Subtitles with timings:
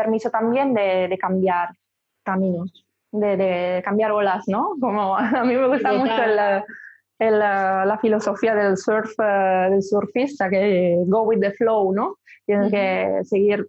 [0.00, 1.68] permiso también de, cambiar
[2.22, 4.72] caminos, de, cambiar olas, ¿no?
[4.80, 6.26] Como a mí me gusta mucho
[7.18, 12.16] la filosofía del surf, eh, del surfista, que go with the flow, ¿no?
[12.46, 13.66] Tienes que seguir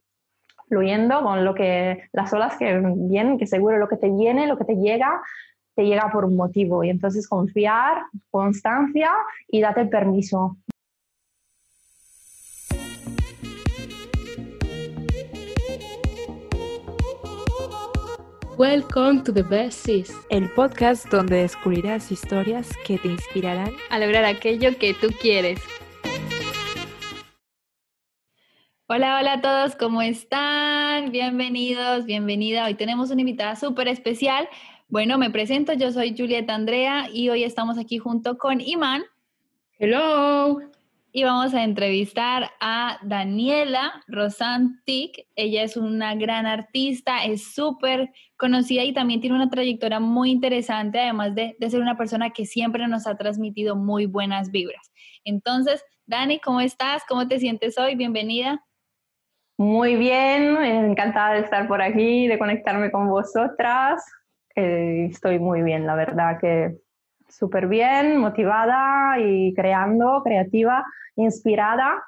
[0.67, 4.58] fluyendo con lo que, las olas que vienen, que seguro lo que te viene, lo
[4.58, 5.22] que te llega,
[5.76, 6.84] te llega por un motivo.
[6.84, 9.12] Y entonces confiar, constancia
[9.50, 10.56] y date permiso.
[18.61, 24.23] Welcome to the Best Sis, el podcast donde descubrirás historias que te inspirarán a lograr
[24.23, 25.59] aquello que tú quieres.
[28.85, 31.11] Hola, hola a todos, ¿cómo están?
[31.11, 32.66] Bienvenidos, bienvenida.
[32.66, 34.47] Hoy tenemos una invitada súper especial.
[34.89, 39.02] Bueno, me presento, yo soy Julieta Andrea y hoy estamos aquí junto con Iman.
[39.80, 40.61] Hello.
[41.13, 45.27] Y vamos a entrevistar a Daniela Rosantic.
[45.35, 51.02] Ella es una gran artista, es súper conocida y también tiene una trayectoria muy interesante,
[51.02, 54.91] además de, de ser una persona que siempre nos ha transmitido muy buenas vibras.
[55.25, 57.03] Entonces, Dani, ¿cómo estás?
[57.08, 57.95] ¿Cómo te sientes hoy?
[57.95, 58.64] Bienvenida.
[59.58, 64.02] Muy bien, encantada de estar por aquí, de conectarme con vosotras.
[64.55, 66.77] Eh, estoy muy bien, la verdad que
[67.31, 72.03] súper bien, motivada y creando, creativa, inspirada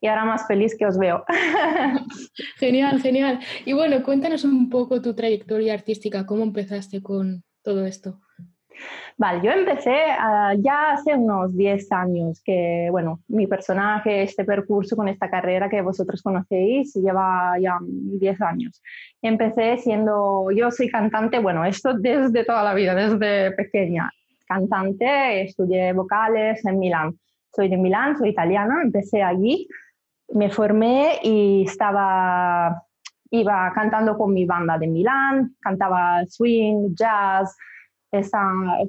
[0.00, 1.24] y ahora más feliz que os veo.
[2.56, 3.40] Genial, genial.
[3.64, 8.18] Y bueno, cuéntanos un poco tu trayectoria artística, cómo empezaste con todo esto.
[9.18, 14.96] Vale, yo empecé ah, ya hace unos 10 años que, bueno, mi personaje, este percurso
[14.96, 18.82] con esta carrera que vosotros conocéis, lleva ya 10 años.
[19.20, 24.10] Empecé siendo, yo soy cantante, bueno, esto desde toda la vida, desde pequeña.
[24.50, 27.16] Cantante, estudié vocales en Milán.
[27.54, 29.68] Soy de Milán, soy italiana, empecé allí,
[30.34, 32.82] me formé y estaba,
[33.30, 37.56] iba cantando con mi banda de Milán, cantaba swing, jazz,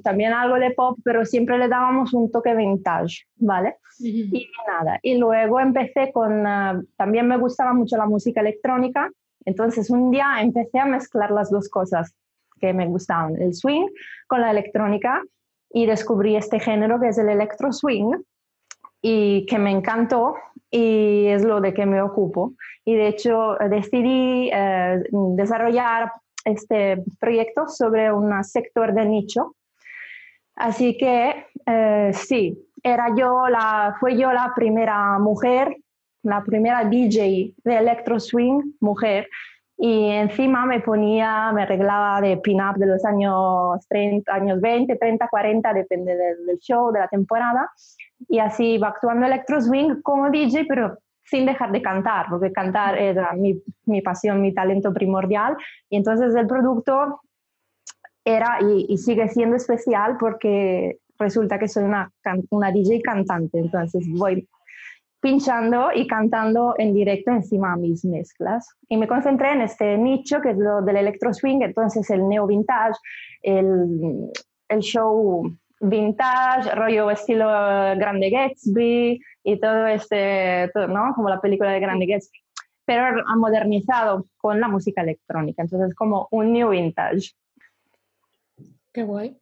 [0.02, 3.76] también algo de pop, pero siempre le dábamos un toque vintage, ¿vale?
[4.00, 9.08] Y nada, y luego empecé con, ah, también me gustaba mucho la música electrónica,
[9.44, 12.16] entonces un día empecé a mezclar las dos cosas
[12.58, 13.86] que me gustaban, el swing
[14.26, 15.22] con la electrónica,
[15.72, 18.12] y descubrí este género que es el electro swing,
[19.02, 20.36] y que me encantó
[20.70, 22.54] y es lo de que me ocupo.
[22.84, 26.12] Y de hecho decidí eh, desarrollar
[26.44, 29.56] este proyecto sobre un sector de nicho.
[30.54, 35.76] Así que eh, sí, era yo la, fue yo la primera mujer,
[36.22, 39.28] la primera DJ de Electro Swing mujer
[39.84, 45.26] y encima me ponía, me arreglaba de pin-up de los años 30, años 20, 30,
[45.28, 47.68] 40, depende del, show, de la temporada.
[48.28, 52.96] Y así iba actuando Electro Swing como DJ, pero sin dejar de cantar, porque cantar
[52.96, 55.56] era mi, mi pasión, mi talento primordial.
[55.90, 57.20] Y entonces el producto
[58.24, 62.08] era y, sigue siendo especial porque resulta que soy una,
[62.50, 64.46] una DJ cantante, entonces voy
[65.22, 68.68] pinchando y cantando en directo encima de mis mezclas.
[68.88, 72.46] Y me concentré en este nicho que es lo del electro swing, entonces el neo
[72.46, 72.98] vintage,
[73.40, 74.30] el,
[74.68, 75.44] el show
[75.80, 81.12] vintage, rollo estilo Grande Gatsby y todo este, ¿no?
[81.14, 82.38] Como la película de Grande Gatsby,
[82.84, 85.62] pero ha modernizado con la música electrónica.
[85.62, 87.30] Entonces, como un new vintage.
[88.92, 89.41] Qué guay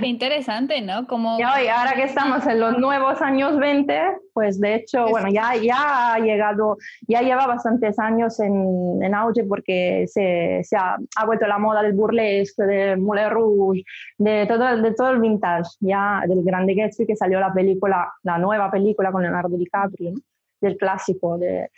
[0.00, 1.06] qué interesante, ¿no?
[1.06, 1.38] Como...
[1.38, 4.00] Y ahora que estamos en los nuevos años 20,
[4.32, 9.44] pues de hecho, bueno, ya, ya ha llegado, ya lleva bastantes años en, en auge
[9.44, 13.82] porque se, se ha, ha, vuelto la moda del burlesque, del Moulin Rouge,
[14.16, 18.38] de todo, de todo el vintage, ya del Grande Gatsby que salió la película, la
[18.38, 20.14] nueva película con Leonardo DiCaprio,
[20.60, 21.70] del clásico de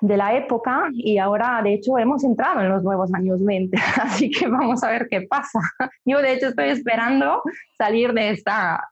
[0.00, 4.30] de la época y ahora de hecho hemos entrado en los nuevos años 20, así
[4.30, 5.60] que vamos a ver qué pasa.
[6.04, 7.42] Yo de hecho estoy esperando
[7.78, 8.88] salir de esta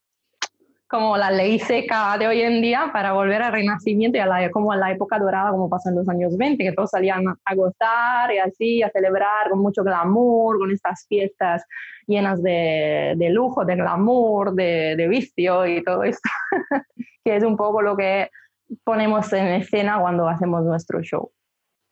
[0.93, 4.51] como la ley seca de hoy en día para volver al renacimiento y a la,
[4.51, 7.55] como a la época dorada como pasó en los años 20, que todos salían a
[7.55, 11.65] gozar y así, a celebrar con mucho glamour, con estas fiestas
[12.07, 16.29] llenas de, de lujo, de glamour, de, de vicio y todo esto,
[17.25, 18.29] que es un poco lo que
[18.85, 21.33] ponemos en escena cuando hacemos nuestro show.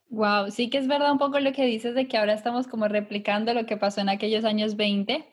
[0.09, 2.89] Wow, sí que es verdad un poco lo que dices de que ahora estamos como
[2.89, 5.25] replicando lo que pasó en aquellos años 20.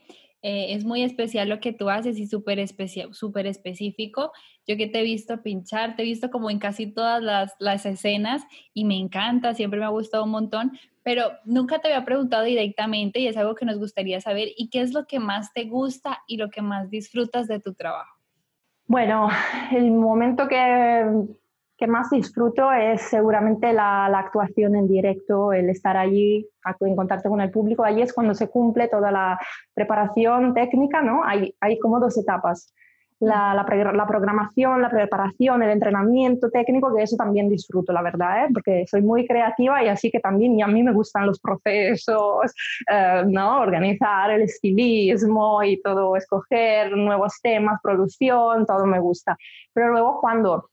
[0.43, 2.63] Eh, es muy especial lo que tú haces y súper
[3.11, 4.31] súper específico.
[4.67, 7.87] Yo que te he visto pinchar, te he visto como en casi todas las, las
[7.87, 12.43] escenas y me encanta, siempre me ha gustado un montón, pero nunca te había preguntado
[12.43, 14.49] directamente y es algo que nos gustaría saber.
[14.57, 17.73] ¿Y qué es lo que más te gusta y lo que más disfrutas de tu
[17.73, 18.16] trabajo?
[18.87, 19.29] Bueno,
[19.71, 21.27] el momento que
[21.77, 26.49] que más disfruto es seguramente la, actuación en directo, el estar allí
[26.81, 27.83] en contacto con el público.
[27.83, 29.39] Allí es cuando se cumple toda la
[29.75, 31.23] preparación técnica, ¿no?
[31.23, 32.73] Hay, hay como dos etapas.
[33.19, 38.45] La, la, la, programación, la preparación, el entrenamiento técnico, que eso también disfruto, la verdad,
[38.45, 38.49] ¿eh?
[38.53, 42.53] porque soy muy creativa y así que también y a mí me gustan los procesos,
[42.91, 43.61] eh, ¿no?
[43.61, 49.35] organizar el estilismo y todo, escoger nuevos temas, producción, todo me gusta.
[49.73, 50.69] Pero luego cuando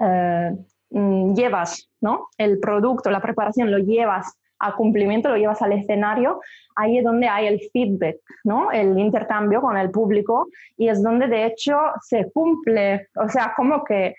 [0.00, 0.54] eh,
[0.90, 2.28] mm, llevas ¿no?
[2.36, 6.40] el producto, la preparación, lo llevas a cumplimiento, lo llevas al escenario,
[6.76, 8.70] ahí es donde hay el feedback, ¿no?
[8.70, 13.82] el intercambio con el público y es donde de hecho se cumple, o sea, como
[13.84, 14.14] que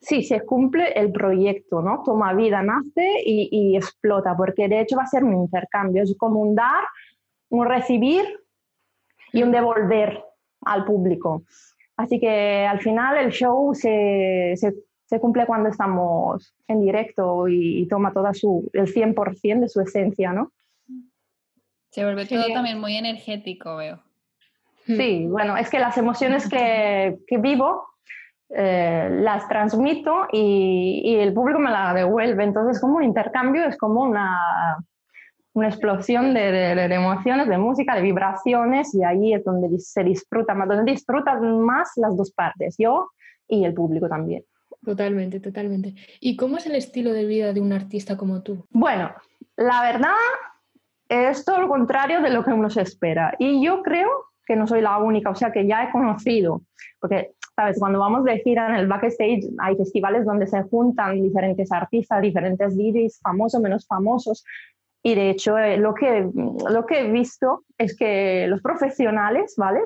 [0.00, 2.02] sí, se cumple el proyecto, ¿no?
[2.04, 6.16] Toma vida, nace y, y explota, porque de hecho va a ser un intercambio, es
[6.16, 6.84] como un dar,
[7.50, 8.24] un recibir
[9.32, 10.22] y un devolver
[10.64, 11.42] al público.
[11.96, 14.72] Así que al final el show se, se
[15.08, 20.32] se cumple cuando estamos en directo y, toma toda su, el 100% de su esencia,
[20.32, 20.52] ¿no?
[21.90, 24.02] Se vuelve todo también muy energético, veo.
[24.84, 27.86] Sí, bueno, es que las emociones que, que vivo
[28.50, 32.44] eh, las transmito y, y, el público me las devuelve.
[32.44, 34.38] Entonces, como un intercambio, es como una,
[35.54, 40.04] una explosión de, de, de, emociones, de música, de vibraciones, y ahí es donde se
[40.04, 43.08] disfruta más, donde disfrutan más las dos partes, yo
[43.48, 44.44] y el público también.
[44.84, 45.94] Totalmente, totalmente.
[46.20, 48.66] ¿Y cómo es el estilo de vida de un artista como tú?
[48.70, 49.12] Bueno,
[49.56, 50.14] la verdad
[51.08, 53.34] es todo lo contrario de lo que uno se espera.
[53.38, 54.08] Y yo creo
[54.46, 56.62] que no soy la única, o sea que ya he conocido,
[57.00, 61.70] porque, sabes, cuando vamos de gira en el backstage hay festivales donde se juntan diferentes
[61.70, 64.44] artistas, diferentes DJs, famosos, menos famosos,
[65.02, 66.28] y de hecho eh, lo, que,
[66.70, 69.80] lo que he visto es que los profesionales, ¿vale?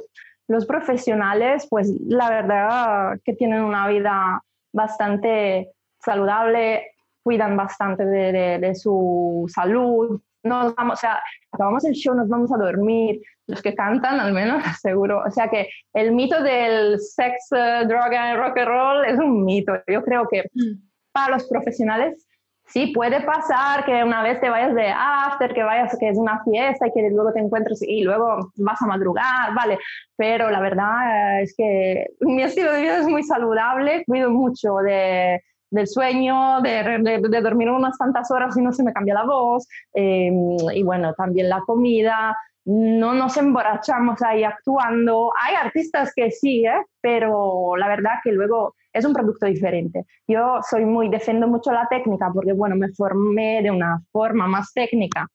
[0.48, 4.42] Los profesionales, pues la verdad que tienen una vida
[4.72, 6.92] bastante saludable,
[7.22, 10.20] cuidan bastante de, de, su salud.
[10.42, 11.20] Nos vamos, o sea,
[11.52, 15.22] acabamos el show, nos vamos a dormir, los que cantan al menos, seguro.
[15.26, 19.74] O sea que el mito del sex, uh, droga, rock and roll es un mito.
[19.86, 20.82] Yo creo que mm.
[21.12, 22.26] para los profesionales
[22.72, 26.42] sí puede pasar que una vez te vayas de after, que vayas, que es una
[26.42, 29.78] fiesta y que luego te encuentres y luego vas a madrugar, vale.
[30.16, 35.42] Pero la verdad es que mi estilo de vida es muy saludable, cuido mucho de,
[35.70, 40.30] del sueño, de, dormir unas tantas horas y no se me cambia la voz, eh,
[40.74, 45.32] y bueno, también la comida, no nos emborrachamos ahí actuando.
[45.42, 46.84] Hay artistas que sí, ¿eh?
[47.00, 50.04] pero la verdad que luego es un producto diferente.
[50.26, 54.72] Yo soy muy, defiendo mucho la técnica porque, bueno, me formé de una forma más
[54.72, 55.26] técnica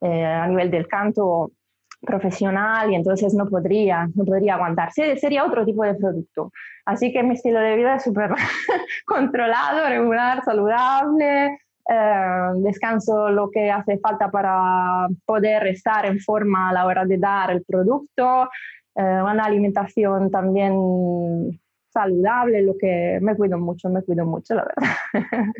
[0.00, 1.52] eh, a nivel del canto
[2.00, 4.92] profesional y entonces no podría, no podría aguantar.
[4.92, 6.50] sería otro tipo de producto.
[6.84, 8.30] Así que mi estilo de vida es súper
[9.06, 11.58] controlado, regular, saludable,
[11.88, 17.18] eh, descanso lo que hace falta para poder estar en forma a la hora de
[17.18, 18.48] dar el producto,
[18.94, 21.60] eh, una alimentación también
[21.92, 24.96] saludable, lo que me cuido mucho, me cuido mucho, la verdad.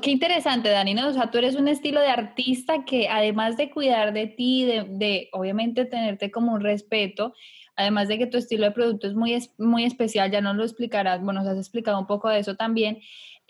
[0.00, 1.08] Qué interesante, Dani, ¿no?
[1.08, 5.28] O sea, tú eres un estilo de artista que además de cuidar de ti, de,
[5.32, 7.34] obviamente tenerte como un respeto,
[7.76, 11.22] además de que tu estilo de producto es muy, muy especial, ya nos lo explicarás,
[11.22, 13.00] bueno, nos has explicado un poco de eso también,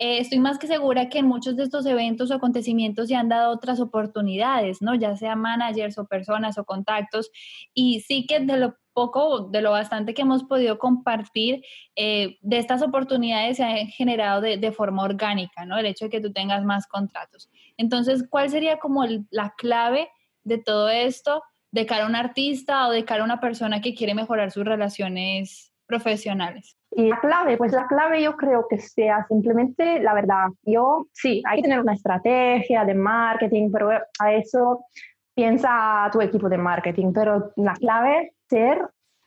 [0.03, 3.29] eh, estoy más que segura que en muchos de estos eventos o acontecimientos se han
[3.29, 4.95] dado otras oportunidades, ¿no?
[4.95, 7.29] Ya sea managers o personas o contactos.
[7.75, 11.63] Y sí que de lo poco, de lo bastante que hemos podido compartir,
[11.95, 15.77] eh, de estas oportunidades se han generado de, forma orgánica, ¿no?
[15.77, 17.49] El hecho de que tú tengas más contratos.
[17.77, 20.09] Entonces, ¿cuál sería como la clave
[20.43, 23.93] de todo esto de cara a un artista o de cara a una persona que
[23.93, 26.77] quiere mejorar sus relaciones profesionales?
[26.93, 31.41] Y la clave, pues la clave yo creo que sea simplemente, la verdad, yo sí,
[31.45, 34.85] hay que tener una estrategia de marketing, pero a eso
[35.33, 38.77] piensa tu equipo de marketing, pero la clave ser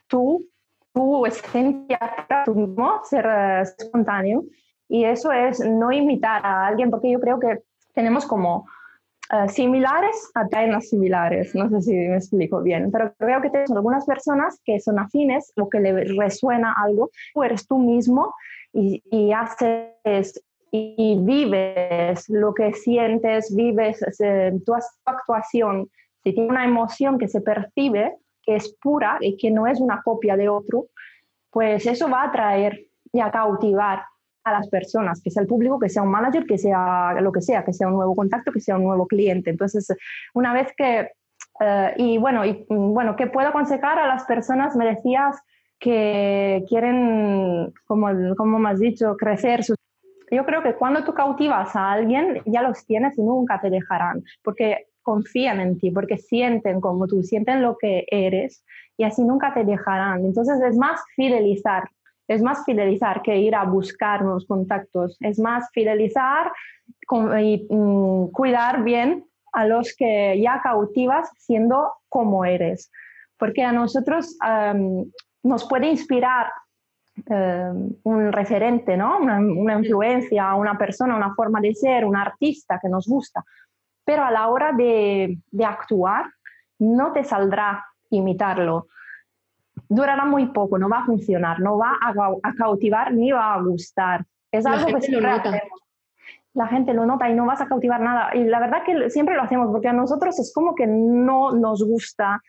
[0.06, 0.44] tú,
[0.92, 1.98] tu esencia,
[2.44, 4.44] tú mismo, ser uh, espontáneo.
[4.88, 7.62] Y eso es no imitar a alguien, porque yo creo que
[7.94, 8.66] tenemos como
[9.32, 10.46] uh, similares a
[10.80, 11.54] similares.
[11.54, 15.52] No sé si me explico bien, pero creo que tenemos algunas personas que son afines
[15.56, 17.10] o que le resuena algo.
[17.32, 18.34] Tú eres tú mismo
[18.72, 25.88] y, y haces y vives lo que sientes, vives eh, tu actuación.
[26.24, 28.12] Si tiene una emoción que se percibe,
[28.44, 30.86] que es pura y que no es una copia de otro,
[31.50, 34.02] pues eso va a atraer y a cautivar
[34.44, 37.40] a las personas, que sea el público, que sea un manager, que sea lo que
[37.40, 39.50] sea, que sea un nuevo contacto, que sea un nuevo cliente.
[39.50, 39.88] Entonces,
[40.34, 41.10] una vez que,
[41.60, 44.76] uh, y bueno, y, bueno, ¿qué puedo aconsejar a las personas?
[44.76, 45.40] Me decías
[45.78, 49.76] que quieren, como, como me has dicho, crecer sus
[50.30, 54.24] yo creo que cuando tú cautivas a alguien, ya los tienes y nunca te dejarán,
[54.42, 58.64] porque confían en ti, porque sienten como tú, sienten lo que eres
[58.96, 60.24] y así nunca te dejarán.
[60.24, 61.88] Entonces es más fidelizar,
[62.26, 66.50] es más fidelizar que ir a buscar nuevos contactos, es más fidelizar
[67.40, 72.90] y mm, cuidar bien a los que ya cautivas siendo como eres,
[73.38, 74.36] porque a nosotros
[75.42, 76.48] nos puede inspirar
[78.02, 79.18] un referente, ¿no?
[79.18, 83.44] Una, influencia, una persona, una forma de ser, un artista que nos gusta,
[84.04, 86.26] pero a la hora de, de actuar
[86.78, 88.88] no te saldrá imitarlo.
[89.88, 93.62] Durará muy poco, no va a funcionar, no va a, a cautivar ni va a
[93.62, 94.24] gustar.
[94.50, 95.60] Es algo que siempre hacemos.
[96.52, 98.34] La gente lo nota y no vas a cautivar nada.
[98.34, 101.82] Y la verdad que siempre lo hacemos porque a nosotros es como que no nos
[101.82, 102.40] gusta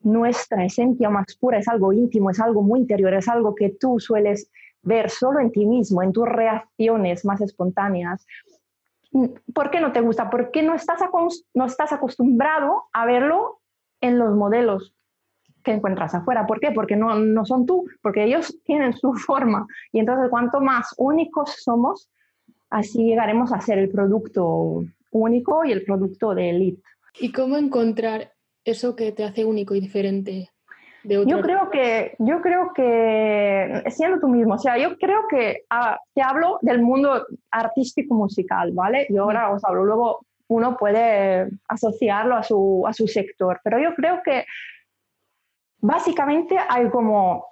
[0.00, 3.98] nuestra esencia más pura, es algo íntimo, es algo muy interior, es algo que tú
[3.98, 4.50] sueles
[4.82, 8.26] ver solo en ti mismo, en tus reacciones más espontáneas.
[9.54, 10.28] ¿Por qué no te gusta?
[10.28, 11.00] Porque no estás,
[11.54, 13.60] no estás acostumbrado a verlo
[14.00, 14.94] en los modelos
[15.62, 16.46] que encuentras afuera.
[16.46, 16.72] ¿Por qué?
[16.72, 19.66] Porque no, no son tú, porque ellos tienen su forma.
[19.92, 22.10] Y entonces, cuanto más únicos somos,
[22.70, 26.82] así llegaremos a ser el producto único y el producto de élite.
[27.20, 28.32] ¿Y cómo encontrar
[28.64, 30.50] eso que te hace único y diferente
[31.04, 31.24] de?
[31.26, 35.98] Yo creo que, yo creo que siendo tú mismo, o sea, yo creo que ah,
[36.14, 39.06] te hablo del mundo artístico musical, ¿vale?
[39.10, 43.94] Yo ahora os hablo, luego uno puede asociarlo a su, a su sector, pero yo
[43.94, 44.44] creo que
[45.78, 47.46] básicamente hay como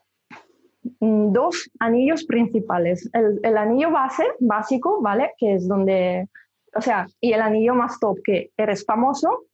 [1.00, 3.08] mm, dos anillos principales.
[3.12, 5.32] El, el, anillo base, básico, ¿vale?
[5.38, 6.28] Que es donde,
[6.74, 9.44] o sea, y el anillo más top, que eres famoso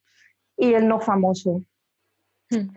[0.57, 1.63] y el no famoso.
[2.51, 2.69] Hmm.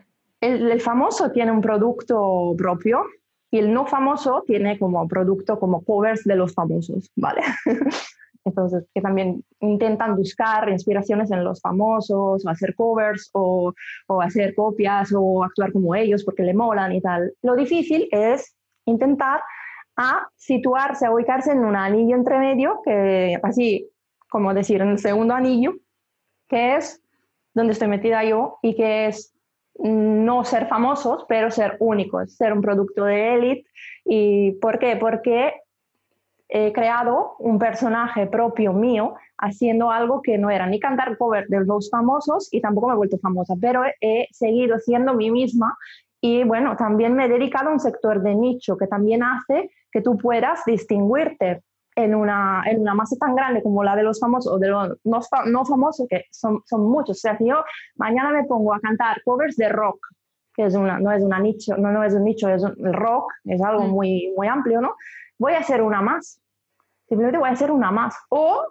[0.42, 3.06] El, famoso tiene un producto propio
[3.52, 7.42] y el no famoso tiene como producto como covers de los famosos, ¿vale?
[8.44, 13.72] Entonces, que también intentan buscar inspiraciones en los famosos, o hacer covers, o,
[14.08, 17.34] o, hacer copias, o actuar como ellos porque le molan y tal.
[17.44, 18.56] Lo difícil es
[18.86, 19.42] intentar
[19.96, 23.92] a situarse, a ubicarse en un anillo entre medio, que así
[24.32, 25.74] como decir, en el segundo anillo,
[26.48, 27.04] que es
[27.54, 29.36] donde estoy metida yo y que es
[29.84, 33.70] no ser famosos, pero ser únicos, ser un producto de élite.
[34.06, 34.96] ¿Y por qué?
[34.96, 35.54] Porque
[36.50, 41.66] he creado un personaje propio mío haciendo algo que no era ni cantar cover de
[41.66, 45.78] los famosos y tampoco me he vuelto famosa, pero he seguido siendo mí misma
[46.20, 50.02] y bueno, también me he dedicado a un sector de nicho que también hace que
[50.02, 51.64] tú puedas distinguirte
[51.96, 54.98] en una, en una masa tan grande como la de los famosos o de los
[55.04, 57.18] no, no famosos, que son, son muchos.
[57.18, 57.64] O sea, si yo
[57.96, 60.00] mañana me pongo a cantar covers de rock,
[60.54, 63.32] que es una, no, es una nicho, no, no es un nicho, es un, rock,
[63.46, 63.90] es algo mm.
[63.90, 64.96] muy, muy amplio, ¿no?
[65.38, 66.42] Voy a hacer una más.
[67.08, 68.16] Simplemente voy a hacer una más.
[68.30, 68.66] O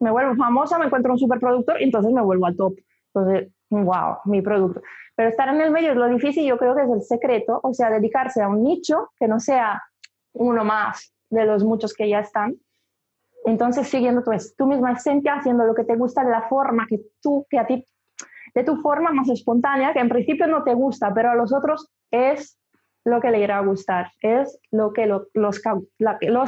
[0.00, 2.74] me vuelvo famosa, me encuentro un superproductor y entonces me vuelvo al top.
[3.14, 4.82] Entonces, wow, mi producto.
[5.14, 7.72] Pero estar en el medio es lo difícil, yo creo que es el secreto, o
[7.72, 9.80] sea, dedicarse a un nicho que no sea
[10.32, 12.56] uno más de los muchos que ya están.
[13.44, 17.00] Entonces, siguiendo tu, tu misma esencia, haciendo lo que te gusta de la forma que
[17.20, 17.86] tú, que a ti,
[18.54, 21.92] de tu forma más espontánea, que en principio no te gusta, pero a los otros
[22.10, 22.58] es
[23.04, 25.60] lo que le irá a gustar, es lo que, los, los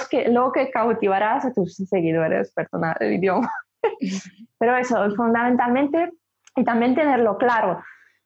[0.08, 3.50] que, lo que cautivarás a tus seguidores, perdona el idioma.
[4.58, 6.12] pero eso, fundamentalmente,
[6.56, 7.82] y también tenerlo claro,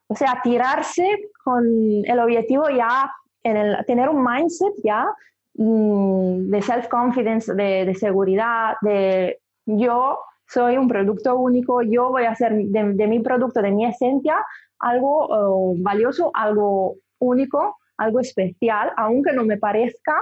[0.07, 1.65] o sea, tirarse con
[2.05, 3.11] el objetivo ya,
[3.43, 5.07] en el, tener un mindset ya
[5.55, 13.07] de self-confidence, de, seguridad, de yo soy un producto único, yo voy a hacer de,
[13.07, 14.37] mi producto, de mi esencia,
[14.79, 20.17] algo oh, valioso, algo único, algo especial, aunque no me parezca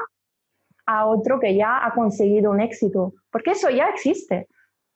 [0.87, 4.49] a otro que ya ha conseguido un éxito, porque eso ya existe.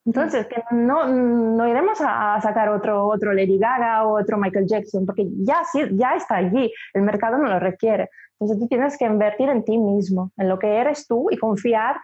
[0.04, 5.06] Entonces, que no, no iremos a, sacar otro, otro Lady Gaga o otro Michael Jackson,
[5.06, 5.62] porque ya,
[5.92, 8.10] ya está allí, el mercado no lo requiere.
[8.40, 11.96] Entonces tú tienes que invertir en ti mismo, en lo que eres tú y confiar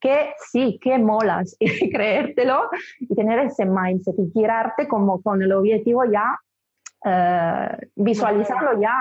[0.00, 2.70] que sí, que molas y creértelo
[3.00, 6.38] y tener ese mindset y tirarte como con el objetivo ya,
[7.04, 8.96] eh, visualizarlo ya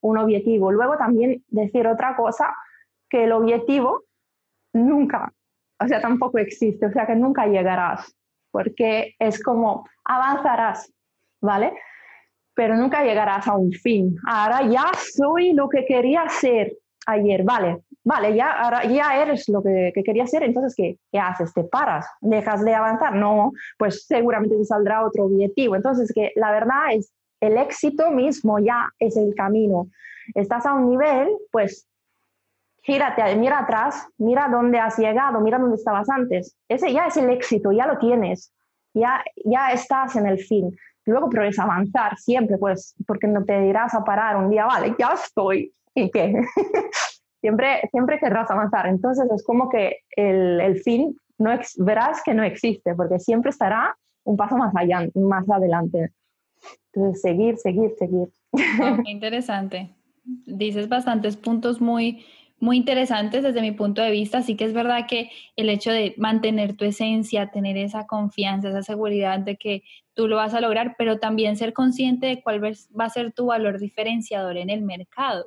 [0.00, 0.70] un objetivo.
[0.70, 2.54] Luego también decir otra cosa,
[3.08, 4.02] que el objetivo
[4.72, 5.32] nunca,
[5.80, 8.16] o sea, tampoco existe, o sea, que nunca llegarás,
[8.50, 10.92] porque es como avanzarás,
[11.40, 11.72] ¿vale?
[12.54, 14.16] Pero nunca llegarás a un fin.
[14.26, 16.72] Ahora ya soy lo que quería ser
[17.06, 20.98] ayer, vale, vale, ya, ahora ya eres lo que, que quería ser, entonces ¿qué?
[21.12, 21.52] ¿qué haces?
[21.52, 22.06] ¿Te paras?
[22.20, 23.14] ¿Dejas de avanzar?
[23.14, 25.76] No, pues seguramente te saldrá otro objetivo.
[25.76, 29.88] Entonces que la verdad es, el éxito mismo ya es el camino.
[30.34, 31.86] Estás a un nivel, pues
[32.82, 36.56] gírate, mira atrás, mira dónde has llegado, mira dónde estabas antes.
[36.68, 38.52] Ese ya es el éxito, ya lo tienes,
[38.94, 40.70] ya, ya estás en el fin.
[41.06, 45.12] Luego puedes avanzar siempre, pues, porque no te dirás a parar un día, vale, ya
[45.12, 46.32] estoy, ¿y qué?
[47.40, 48.86] siempre, siempre querrás avanzar.
[48.86, 53.96] Entonces es como que el, el fin no verás que no existe, porque siempre estará
[54.24, 56.12] un paso más allá, más adelante.
[56.92, 58.28] Entonces, seguir, seguir, seguir.
[59.06, 59.90] interesante.
[60.46, 62.24] Dices bastantes puntos muy,
[62.58, 64.38] muy interesantes desde mi punto de vista.
[64.38, 68.82] Así que es verdad que el hecho de mantener tu esencia, tener esa confianza, esa
[68.82, 69.82] seguridad de que
[70.14, 73.46] tú lo vas a lograr, pero también ser consciente de cuál va a ser tu
[73.46, 75.46] valor diferenciador en el mercado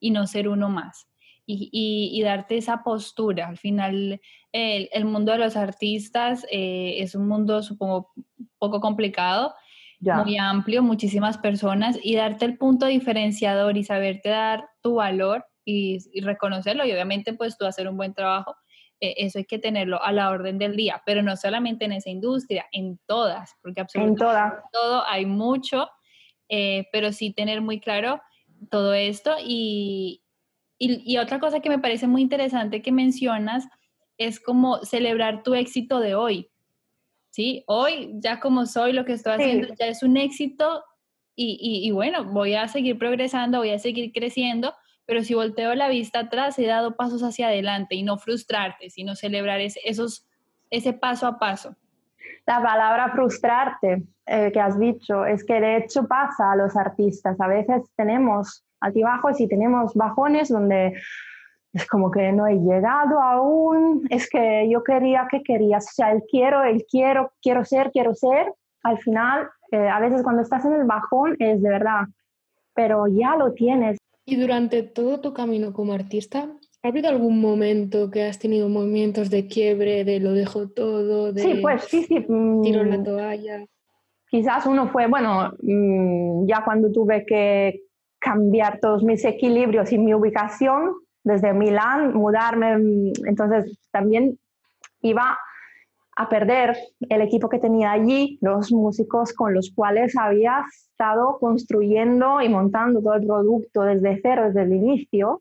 [0.00, 1.06] y no ser uno más.
[1.46, 3.48] Y, darte esa postura.
[3.48, 4.20] Al final,
[4.52, 8.10] el, mundo de los artistas eh, es un mundo, supongo,
[8.58, 9.54] poco complicado,
[10.00, 15.98] muy amplio, muchísimas personas, y darte el punto diferenciador y saberte dar tu valor y,
[16.22, 18.56] reconocerlo, y obviamente pues tú hacer un buen trabajo,
[19.02, 22.66] eso hay que tenerlo a la orden del día, pero no solamente en esa industria,
[22.72, 25.88] en todas, porque absolutamente en todo hay mucho,
[26.48, 28.20] eh, pero sí tener muy claro
[28.70, 30.22] todo esto y,
[30.78, 33.66] y, y, otra cosa que me parece muy interesante que mencionas
[34.18, 36.50] es como celebrar tu éxito de hoy,
[37.30, 37.64] ¿sí?
[37.66, 40.84] Hoy ya como soy, lo que estoy haciendo ya es un éxito
[41.34, 44.74] y, y, bueno, voy a seguir progresando, voy a seguir creciendo,
[45.12, 49.14] pero si volteo la vista atrás, he dado pasos hacia adelante y no frustrarte, sino
[49.14, 50.26] celebrar ese, esos,
[50.70, 51.76] ese paso a paso.
[52.46, 57.38] La palabra frustrarte eh, que has dicho es que de hecho pasa a los artistas.
[57.42, 60.94] A veces tenemos altibajos y tenemos bajones donde
[61.74, 66.12] es como que no he llegado aún, es que yo quería que querías, o sea,
[66.12, 68.50] el quiero, el quiero, quiero ser, quiero ser,
[68.82, 72.04] al final, eh, a veces cuando estás en el bajón es de verdad,
[72.72, 73.98] pero ya lo tienes.
[74.24, 76.48] Y durante todo tu camino como artista,
[76.82, 81.42] ¿ha habido algún momento que has tenido movimientos de quiebre, de lo dejo todo, de
[81.42, 82.26] sí, pues, sí, sí.
[82.62, 83.04] tiro la mm.
[83.04, 83.64] toalla?
[84.30, 87.82] Quizás uno fue, bueno, mm, ya cuando tuve que
[88.18, 94.38] cambiar todos mis equilibrios y mi ubicación, desde Milán, mudarme, mm, entonces también
[95.02, 95.36] iba
[96.16, 96.76] a perder
[97.08, 103.00] el equipo que tenía allí, los músicos con los cuales había estado construyendo y montando
[103.00, 105.40] todo el producto desde cero, desde el inicio.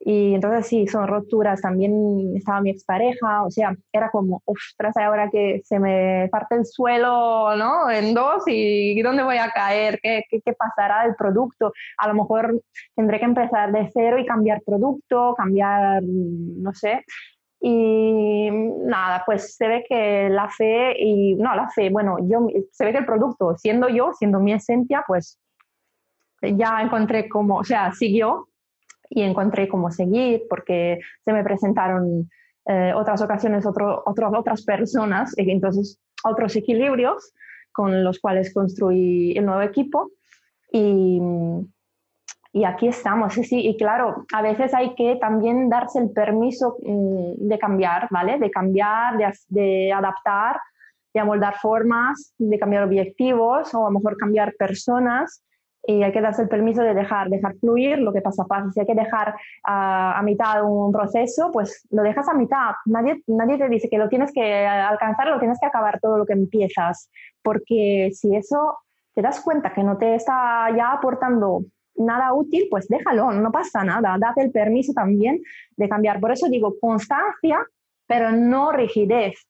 [0.00, 1.60] Y entonces sí, son rupturas.
[1.60, 6.64] También estaba mi expareja, o sea, era como, ostras, ahora que se me parte el
[6.64, 7.90] suelo, ¿no?
[7.90, 9.98] En dos y ¿dónde voy a caer?
[10.00, 11.72] ¿Qué, qué, qué pasará del producto?
[11.98, 12.62] A lo mejor
[12.94, 17.04] tendré que empezar de cero y cambiar producto, cambiar, no sé.
[17.60, 22.84] Y nada, pues se ve que la fe y, no, la fe, bueno, yo, se
[22.84, 25.38] ve que el producto, siendo yo, siendo mi esencia, pues
[26.40, 28.48] ya encontré como, o sea, siguió
[29.10, 32.30] y encontré cómo seguir porque se me presentaron
[32.66, 37.32] eh, otras ocasiones otro, otras personas, y entonces otros equilibrios
[37.72, 40.10] con los cuales construí el nuevo equipo
[40.70, 41.20] y,
[42.52, 47.46] y aquí estamos, sí, y claro, a veces hay que también darse el permiso mm,
[47.48, 48.38] de cambiar, ¿vale?
[48.38, 50.58] De cambiar, de, de adaptar,
[51.12, 55.42] de amoldar formas, de cambiar objetivos o a lo mejor cambiar personas
[55.86, 58.70] y hay que darse el permiso de dejar, dejar fluir lo que pasa pasa.
[58.70, 59.34] Si hay que dejar
[59.64, 62.72] a mitad un proceso, pues lo dejas a mitad.
[62.84, 66.26] Nadie, nadie te dice que lo tienes que alcanzar, lo tienes que acabar todo lo
[66.26, 67.10] que empiezas,
[67.42, 68.78] porque si eso
[69.14, 71.62] te das cuenta que no te está ya aportando
[71.98, 74.16] nada útil, pues déjalo, no pasa nada.
[74.18, 75.40] Date el permiso también
[75.76, 76.20] de cambiar.
[76.20, 77.64] Por eso digo constancia,
[78.06, 79.46] pero no rigidez.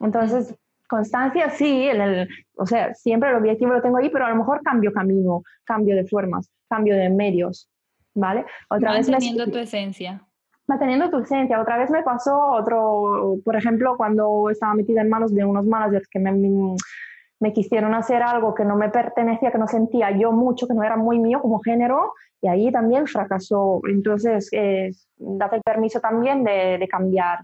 [0.00, 0.54] Entonces,
[0.88, 4.36] constancia sí, en el, o sea, siempre el objetivo lo tengo ahí, pero a lo
[4.36, 7.70] mejor cambio camino, cambio de formas, cambio de medios,
[8.14, 8.44] ¿vale?
[8.68, 10.26] Otra Manteniendo vez tu esencia.
[10.66, 11.60] Manteniendo tu esencia.
[11.60, 16.08] Otra vez me pasó otro, por ejemplo, cuando estaba metida en manos de unos managers
[16.08, 16.30] que me,
[17.40, 20.84] me quisieron hacer algo que no me pertenecía, que no sentía yo mucho, que no
[20.84, 23.80] era muy mío como género, y ahí también fracasó.
[23.88, 27.40] Entonces, eh, date el permiso también de, de cambiar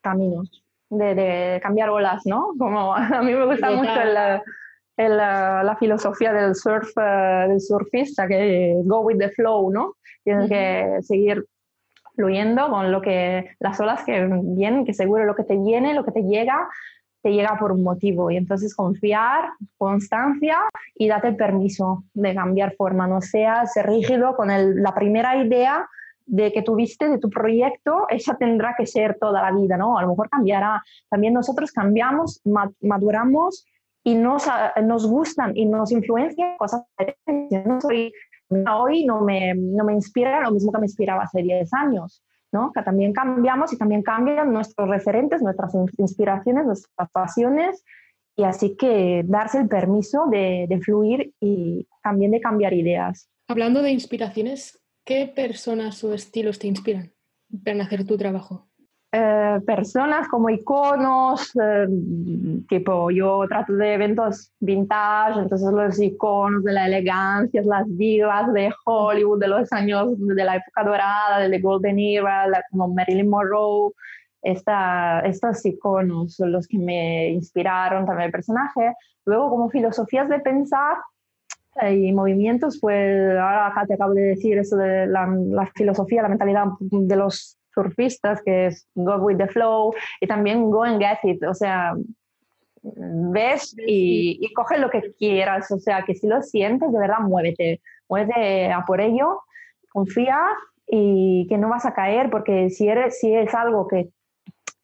[0.00, 2.52] caminos de, cambiar olas, ¿no?
[2.58, 3.90] Como a mí me gusta mucho
[4.96, 9.94] la, filosofía del surf, eh, del surfista, que go with the flow, ¿no?
[10.24, 11.44] Tienes que seguir
[12.14, 16.04] fluyendo con lo que, las olas que vienen, que seguro lo que te viene, lo
[16.04, 16.68] que te llega,
[17.22, 18.30] te llega por un motivo.
[18.30, 20.58] Y entonces confiar, constancia
[20.94, 23.06] y date permiso de cambiar forma.
[23.06, 25.88] No seas rígido con la primera idea
[26.28, 29.98] de que tuviste de tu proyecto, esa tendrá que ser toda la vida, ¿no?
[29.98, 30.82] A lo mejor cambiará.
[31.08, 32.42] También nosotros cambiamos,
[32.82, 33.66] maduramos
[34.04, 34.46] y nos,
[34.84, 36.82] nos gustan y nos influencian cosas
[37.64, 38.12] No soy,
[38.50, 42.22] hoy no me, no me inspira lo mismo que me inspiraba hace 10 años.
[42.52, 42.72] ¿No?
[42.72, 47.84] Que también cambiamos y también cambian nuestros referentes, nuestras inspiraciones, nuestras pasiones,
[48.36, 53.28] y así que darse el permiso de, de fluir y también de cambiar ideas.
[53.48, 57.12] Hablando de inspiraciones, ¿qué personas o estilos te inspiran
[57.64, 58.67] para hacer tu trabajo?
[59.10, 61.86] Eh, personas como iconos, eh,
[62.68, 68.70] tipo yo trato de eventos vintage, entonces los iconos de la elegancia, las divas de
[68.84, 73.92] Hollywood de los años de la época dorada, de la Golden Era, como Marilyn Monroe,
[74.42, 78.92] esta, estos iconos son los que me inspiraron también el personaje.
[79.24, 80.98] Luego como filosofías de pensar,
[81.80, 86.22] eh, y movimientos, pues ahora acá te acabo de decir eso de la, la filosofía,
[86.22, 91.00] la mentalidad de los surfistas, que es Go with the Flow, y también Go and
[91.00, 91.94] Get It, o sea,
[92.82, 97.20] ves y, y coge lo que quieras, o sea, que si lo sientes, de verdad,
[97.20, 99.42] muévete, muévete a por ello,
[99.92, 100.38] confía
[100.86, 104.08] y que no vas a caer, porque si, eres, si es algo que,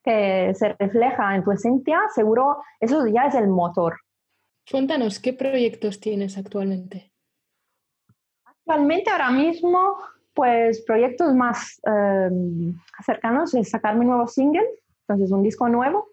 [0.03, 3.97] que se refleja en tu esencia, seguro eso ya es el motor.
[4.71, 7.13] Cuéntanos, ¿qué proyectos tienes actualmente?
[8.45, 9.97] Actualmente, ahora mismo,
[10.35, 14.67] pues proyectos más em, cercanos es sacar mi nuevo single,
[15.07, 16.09] entonces un disco nuevo.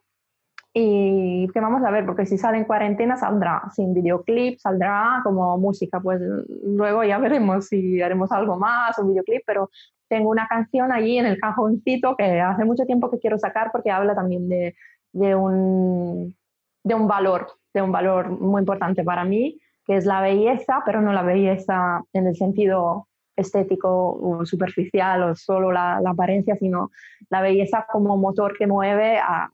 [0.73, 5.57] Y que vamos a ver, porque si sale en cuarentena saldrá sin videoclip, saldrá como
[5.57, 6.21] música, pues
[6.63, 9.69] luego ya veremos si haremos algo más, un videoclip, pero
[10.07, 13.91] tengo una canción allí en el cajoncito que hace mucho tiempo que quiero sacar porque
[13.91, 14.75] habla también de,
[15.11, 16.35] de, un,
[16.83, 21.01] de un valor, de un valor muy importante para mí, que es la belleza, pero
[21.01, 26.91] no la belleza en el sentido estético o superficial o solo la, apariencia, sino
[27.29, 29.51] la belleza como motor que mueve a,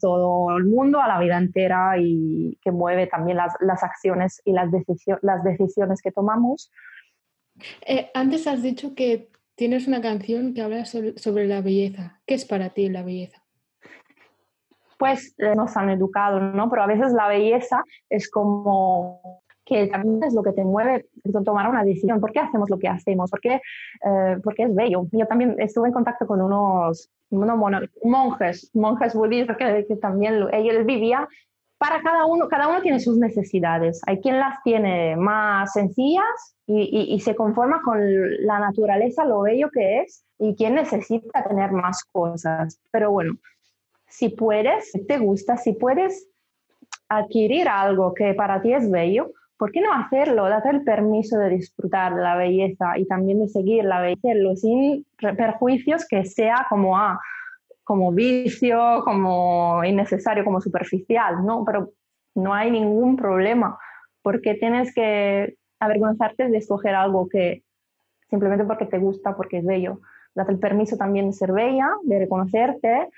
[0.00, 4.70] todo el mundo, a la vida entera y que mueve también las, acciones y las,
[5.22, 6.70] las decisiones que tomamos.
[7.86, 12.20] Eh, antes has dicho que tienes una canción que habla sobre, la belleza.
[12.26, 13.42] ¿Qué es para ti la belleza?
[14.98, 16.70] Pues eh, nos han educado, ¿no?
[16.70, 21.42] Pero a veces la belleza es como que también es lo que te mueve a
[21.44, 22.20] tomar una decisión.
[22.20, 23.30] ¿Por qué hacemos lo que hacemos?
[23.30, 23.60] ¿Por qué?
[24.04, 25.06] Eh, porque es bello.
[25.12, 31.26] Yo también estuve en contacto con unos, monjes, monjes budistas que, que también ellos vivían
[31.76, 34.00] para cada uno, cada uno tiene sus necesidades.
[34.06, 37.98] Hay quien las tiene más sencillas y, y, se conforma con
[38.44, 42.80] la naturaleza, lo bello que es, y quien necesita tener más cosas.
[42.90, 43.34] Pero bueno,
[44.08, 46.28] si puedes, te gusta, si puedes
[47.08, 50.48] adquirir algo que para ti es bello, ¿por qué no hacerlo?
[50.48, 55.04] Date el permiso de disfrutar de la belleza y también de seguir la belleza sin
[55.36, 57.20] perjuicios que sea como, ah,
[57.82, 61.64] como vicio, como innecesario, como superficial, ¿no?
[61.64, 61.90] Pero
[62.36, 63.78] no hay ningún problema.
[64.22, 67.64] ¿Por qué tienes que avergonzarte de escoger algo que
[68.30, 70.00] simplemente porque te gusta, porque es bello?
[70.34, 73.08] Date el permiso también de ser bella, de reconocerte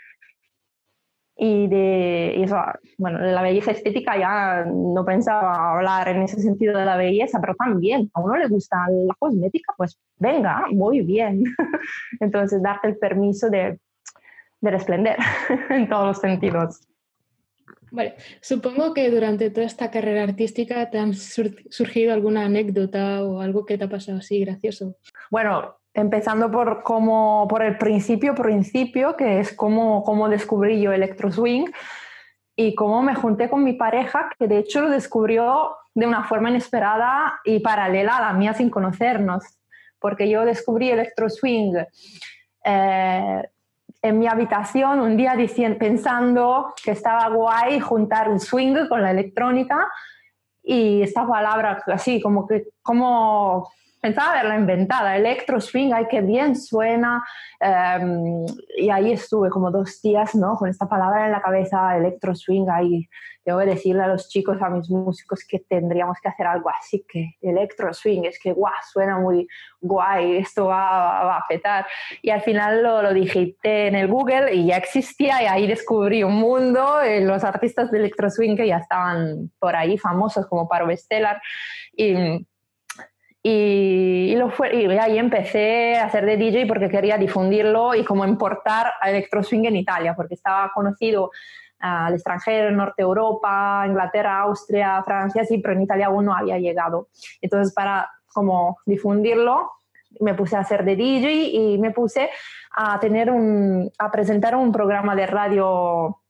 [1.43, 2.55] y de eso,
[2.99, 7.55] bueno, la belleza estética ya no pensaba hablar en ese sentido de la belleza, pero
[7.55, 11.43] también a uno le gusta la cosmética, pues venga, muy bien.
[12.21, 13.81] Entonces, darte el permiso de,
[14.61, 15.17] de resplender
[15.71, 16.87] en todos los sentidos.
[17.91, 23.65] Vale, supongo que durante toda esta carrera artística te han surgido alguna anécdota o algo
[23.65, 24.97] que te ha pasado así gracioso.
[25.31, 31.33] Bueno, empezando por, como, por el principio, principio, que es cómo, cómo descubrí yo Electro
[31.33, 31.67] Swing
[32.57, 36.51] y cómo me junté con mi pareja, que de hecho lo descubrió de una forma
[36.51, 39.45] inesperada y paralela a la mía sin conocernos,
[39.99, 41.75] porque yo descubrí Electro Swing
[42.65, 43.43] eh,
[44.03, 49.11] en mi habitación un día diciendo, pensando que estaba guay juntar el swing con la
[49.11, 49.89] electrónica
[50.63, 53.71] y esta palabra así como que como
[54.01, 57.23] pensaba haberla inventada, electro swing, ay, qué bien suena.
[57.61, 60.57] Em, y ahí estuve como dos días, ¿no?
[60.57, 63.09] Con esta palabra en la cabeza, electro swing, ahí
[63.45, 67.05] tengo que decirle a los chicos, a mis músicos que tendríamos que hacer algo así,
[67.09, 69.47] que electro swing, es que guau, suena muy
[69.81, 71.87] guay, esto va, va, a petar.
[72.23, 76.23] Y al final lo, lo digité en el Google y ya existía y ahí descubrí
[76.23, 80.69] un mundo, eh, los artistas de electro swing que ya estaban por ahí famosos como
[80.69, 81.41] Paro Bestelar
[81.97, 82.47] y
[83.43, 88.25] y, lo fue, y ahí empecé a hacer de DJ porque quería difundirlo y como
[88.25, 91.31] importar a Electro Swing en Italia, porque estaba conocido
[91.79, 97.09] al extranjero, Norte Europa, Inglaterra, Austria, Francia, sí, pero en Italia aún no había llegado.
[97.41, 99.71] Entonces, para como difundirlo,
[100.21, 102.29] me puse a hacer de DJ y me puse
[102.73, 106.21] a tener un, a presentar un programa de radio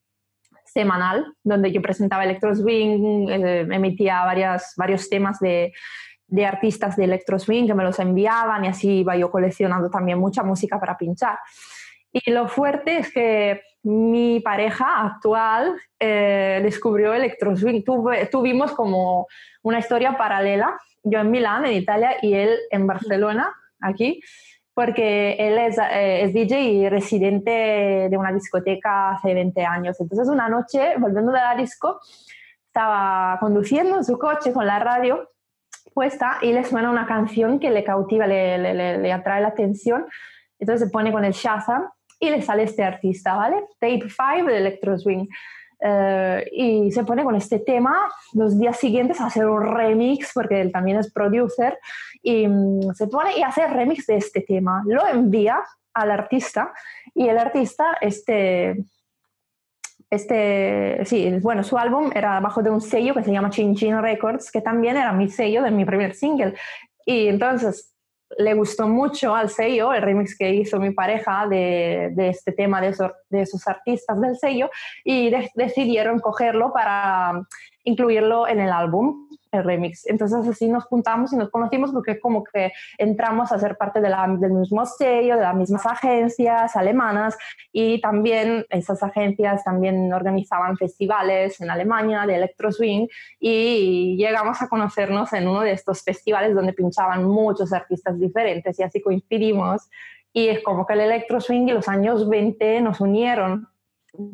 [0.64, 5.72] semanal donde yo presentaba Electro Swing, eh, emitía varias, varios temas de
[6.30, 10.18] de artistas de electro swing que me los enviaban y así iba yo coleccionando también
[10.18, 11.38] mucha música para pinchar.
[12.12, 17.82] Y lo fuerte es que mi pareja actual eh, descubrió Electro Swing.
[18.30, 19.26] tuvimos como
[19.62, 24.20] una historia paralela, yo en Milán, en Italia, y él en Barcelona, aquí,
[24.74, 30.00] porque él es, eh, es DJ y residente de una discoteca hace 20 años.
[30.00, 32.00] Entonces una noche, volviendo de la disco,
[32.66, 35.28] estaba conduciendo en su coche con la radio
[35.94, 40.06] puesta y le suena una canción que le cautiva, le, atrae la atención.
[40.58, 41.88] Entonces se pone con el Shazam
[42.18, 43.64] y le sale este artista, ¿vale?
[43.78, 45.26] Tape 5 de Electro Swing.
[45.82, 47.96] Eh, y se pone con este tema
[48.34, 51.78] los días siguientes a hacer un remix, porque él también es producer,
[52.22, 54.82] y mm, se pone y hace remix de este tema.
[54.86, 55.62] Lo envía
[55.94, 56.72] al artista
[57.14, 58.84] y el artista, este,
[60.10, 64.02] este, sí, bueno, su álbum era bajo de un sello que se llama Chin Chin
[64.02, 66.54] Records, que también era mi sello de mi primer single.
[67.06, 67.94] Y entonces
[68.38, 72.80] le gustó mucho al sello el remix que hizo mi pareja de, de este tema
[72.80, 74.70] de esos, de esos, artistas del sello
[75.04, 77.42] y decidieron cogerlo para
[77.84, 80.06] incluirlo en el álbum el remix.
[80.06, 84.52] Entonces así nos juntamos y nos conocimos porque como que entramos a ser parte del
[84.52, 87.36] mismo sello, de las mismas agencias alemanas
[87.72, 93.06] y también esas agencias también organizaban festivales en Alemania de electro swing
[93.38, 98.82] y llegamos a conocernos en uno de estos festivales donde pinchaban muchos artistas diferentes y
[98.82, 99.88] así coincidimos
[100.32, 103.68] y es como que el electro swing y los años 20 nos unieron.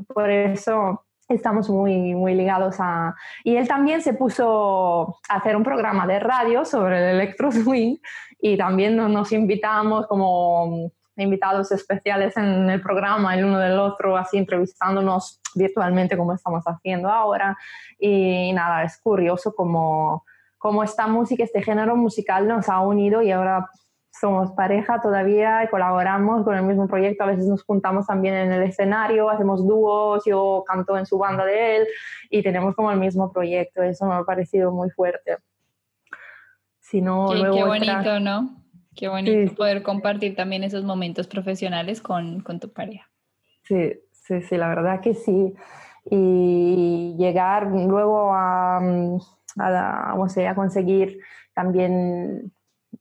[0.08, 3.14] Por eso estamos muy, muy ligados a...
[3.44, 7.96] Y él también se puso a hacer un programa de radio sobre el electro swing
[8.40, 14.36] y también nos invitamos como invitados especiales en el programa, el uno del otro, así
[14.36, 17.56] entrevistándonos virtualmente como estamos haciendo ahora.
[17.98, 20.24] Y nada, es curioso como,
[20.58, 23.68] como esta música, este género musical nos ha unido y ahora
[24.20, 27.24] somos pareja todavía y colaboramos con el mismo proyecto.
[27.24, 31.44] A veces nos juntamos también en el escenario, hacemos dúos, yo canto en su banda
[31.44, 31.86] de él
[32.30, 33.82] y tenemos como el mismo proyecto.
[33.82, 35.36] Eso me ha parecido muy fuerte.
[36.80, 38.62] Si no, qué, qué bonito, ¿no?
[38.94, 43.06] Qué bonito poder compartir también esos momentos profesionales con, con tu pareja.
[43.64, 45.54] Sí, sí, sí, la verdad que sí.
[46.08, 48.78] Y llegar luego a,
[49.58, 51.20] a, a conseguir
[51.52, 52.52] también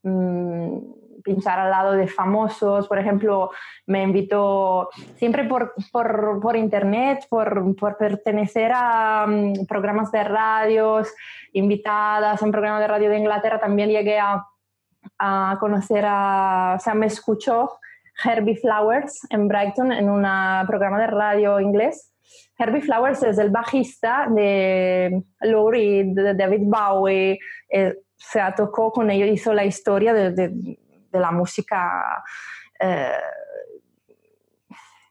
[0.02, 0.80] mmm,
[1.26, 3.50] pinchar al lado de famosos, por ejemplo,
[3.88, 11.12] me invitó siempre por, por, por internet, por, por, pertenecer a um, programas de radios,
[11.54, 12.42] invitadas.
[12.44, 14.46] En programas de radio de Inglaterra, también llegué a,
[15.18, 17.80] a conocer a, o sea, me escuchó
[18.24, 20.26] Herbie Flowers en Brighton en un
[20.68, 22.12] programa de radio inglés.
[22.58, 27.96] Herbie Flowers es el bajista de Lou Reed, de David Bowie, eh,
[28.56, 30.80] tocó con ellos, hizo la historia de, de,
[31.16, 32.24] de la música,
[32.80, 33.10] eh,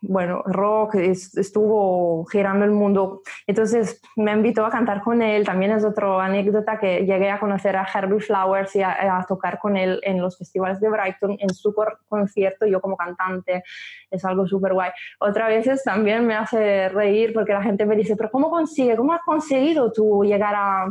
[0.06, 3.22] bueno, rock, estuvo girando el mundo.
[3.46, 5.44] Entonces me invitó a cantar con él.
[5.44, 9.78] También es otra anécdota que llegué a conocer a Herbie Flowers y a, tocar con
[9.78, 11.74] él en los festivales de Brighton, en su
[12.06, 13.64] concierto, yo como cantante.
[14.10, 14.90] Es algo súper guay.
[15.20, 19.14] Otras veces también me hace reír porque la gente me dice, pero ¿cómo consigue, cómo
[19.14, 20.86] has conseguido tú llegar a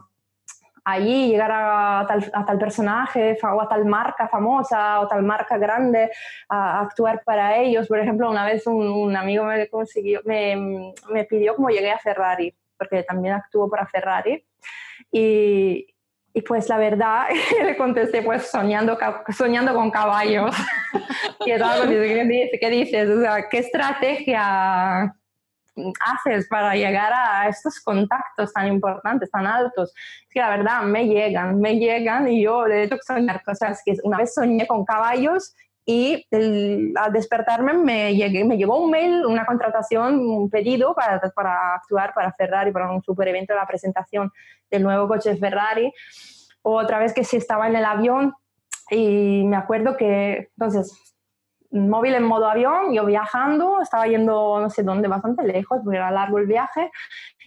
[0.85, 6.11] allí, llegar a tal, a personaje o a tal marca famosa o tal marca grande
[6.49, 7.87] a, actuar para ellos.
[7.87, 12.53] Por ejemplo, una vez un, amigo me, consiguió, me, me, pidió cómo llegué a Ferrari,
[12.77, 14.45] porque también actuó para Ferrari.
[15.11, 15.87] Y,
[16.33, 17.27] y pues la verdad,
[17.63, 18.97] le contesté pues soñando,
[19.35, 20.55] soñando con caballos.
[21.45, 21.51] y
[22.59, 23.09] ¿qué dices?
[23.09, 25.15] O sea, ¿qué estrategia
[25.99, 29.93] haces para llegar a estos contactos tan importantes, tan altos?
[30.23, 33.95] Es que la verdad me llegan, me llegan y yo de hecho soñar cosas que
[34.03, 35.55] una vez soñé con caballos
[35.85, 41.75] y al despertarme me, llegué, me llegó un mail, una contratación, un pedido para, para
[41.75, 44.31] actuar para Ferrari, para un super evento la presentación
[44.71, 45.91] del nuevo coche Ferrari.
[46.61, 48.33] Otra vez que sí estaba en el avión
[48.89, 51.12] y me acuerdo que entonces
[51.73, 56.11] móvil en modo avión, yo viajando, estaba yendo no sé dónde, bastante lejos, porque era
[56.11, 56.91] largo el viaje,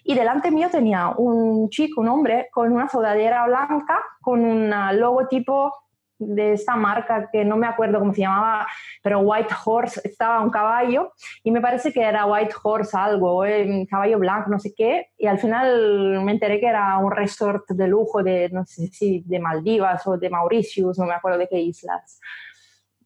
[0.05, 5.73] y delante mío tenía un chico, un hombre, con una sudadera blanca, con un logotipo
[6.19, 8.67] de esta marca que no me acuerdo cómo se llamaba,
[9.03, 11.13] pero White Horse, estaba un caballo
[11.43, 15.27] y me parece que era White Horse algo, eh, caballo blanco, no sé qué, y
[15.27, 19.39] al final me enteré que era un resort de lujo de, no sé si de
[19.39, 22.21] Maldivas o de Mauritius, no me acuerdo de qué islas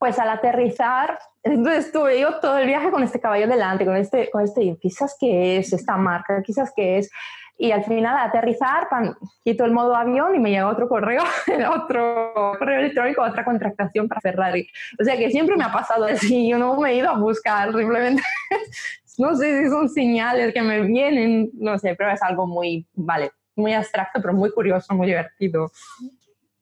[0.00, 4.30] pues al aterrizar, entonces estuve yo todo el viaje con este caballo delante, con este,
[4.30, 7.10] con este, quizás que es esta marca, quizás que es,
[7.58, 11.22] y al final al aterrizar pan, quito el modo avión y me llega otro correo,
[11.76, 14.66] otro correo electrónico, otra contratación para Ferrari.
[14.98, 17.70] O sea que siempre me ha pasado así, yo no me he ido a buscar,
[17.70, 18.22] simplemente
[19.18, 23.32] no sé si son señales que me vienen, no sé, pero es algo muy, vale,
[23.54, 25.70] muy abstracto, pero muy curioso, muy divertido.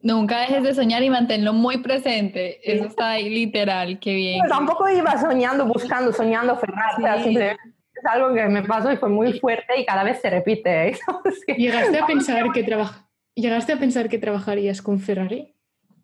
[0.01, 2.61] Nunca dejes de soñar y manténlo muy presente.
[2.63, 4.39] Eso está ahí literal, qué bien.
[4.41, 7.37] Pues tampoco iba soñando, buscando, soñando Ferrari,
[7.99, 10.91] es algo que me pasó y fue muy fuerte y cada vez se repite.
[10.91, 10.99] ¿eh?
[11.57, 12.65] ¿Llegaste a pensar que
[13.35, 15.55] ¿Llegaste a pensar que trabajarías con Ferrari?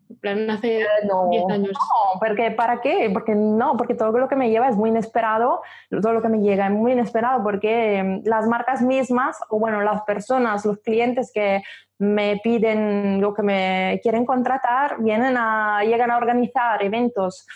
[0.09, 1.71] En plan, hace 10 eh, años.
[1.71, 3.09] No, porque ¿para qué?
[3.11, 6.39] Porque no, porque todo lo que me lleva es muy inesperado, todo lo que me
[6.39, 11.31] llega es muy inesperado porque em, las marcas mismas, o bueno, las personas, los clientes
[11.33, 11.63] que
[11.97, 17.47] me piden lo que me quieren contratar, vienen a, llegan a organizar eventos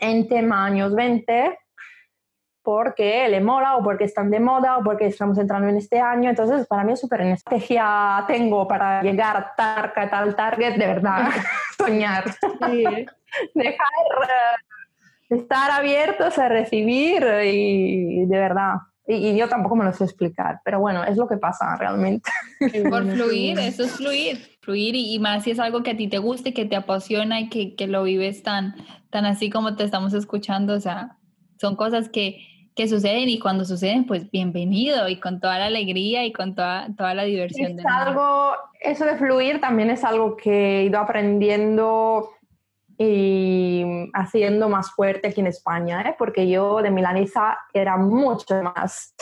[0.00, 1.58] en tema años 20
[2.68, 6.28] porque le mola o porque están de moda o porque estamos entrando en este año.
[6.28, 11.30] Entonces, para mí es súper estrategia tengo para llegar a tal, tal target, de verdad,
[11.78, 12.24] soñar.
[13.54, 18.74] Dejar, uh, estar abiertos a recibir y de verdad.
[19.06, 22.30] Y, yo tampoco me lo sé explicar, pero bueno, es lo que pasa realmente.
[22.90, 26.18] Por fluir, eso es fluir, fluir y, más si es algo que a ti te
[26.18, 28.74] guste, que te apasiona y que, que lo vives tan,
[29.08, 31.16] tan así como te estamos escuchando, o sea,
[31.58, 32.44] son cosas que,
[32.78, 36.86] que suceden y cuando suceden, pues bienvenido y con toda la alegría y con toda,
[36.96, 37.76] toda la diversión.
[37.76, 42.30] Es algo, eso de fluir también es algo que he ido aprendiendo
[42.96, 46.14] y haciendo más fuerte aquí en España, ¿eh?
[46.16, 49.12] porque yo de milanesa era mucho más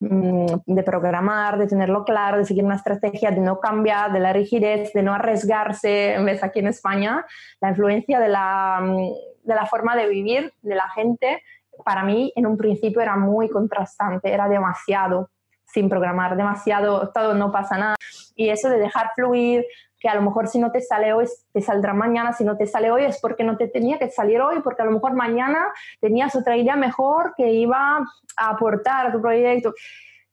[0.00, 4.32] mm, de programar, de tenerlo claro, de seguir una estrategia, de no cambiar, de la
[4.32, 6.14] rigidez, de no arriesgarse.
[6.14, 7.26] En vez aquí en España,
[7.60, 11.42] la influencia de la, mm, de la forma de vivir de la gente
[11.84, 15.30] para mí en un principio era muy contrastante, era demasiado
[15.66, 17.94] sin programar, demasiado, todo no pasa nada.
[18.34, 19.64] Y eso de dejar fluir,
[20.00, 22.66] que a lo mejor si no te sale hoy, te saldrá mañana, si no te
[22.66, 25.66] sale hoy es porque no te tenía que salir hoy, porque a lo mejor mañana
[26.00, 27.98] tenías otra idea mejor que iba
[28.36, 29.74] a aportar a tu proyecto.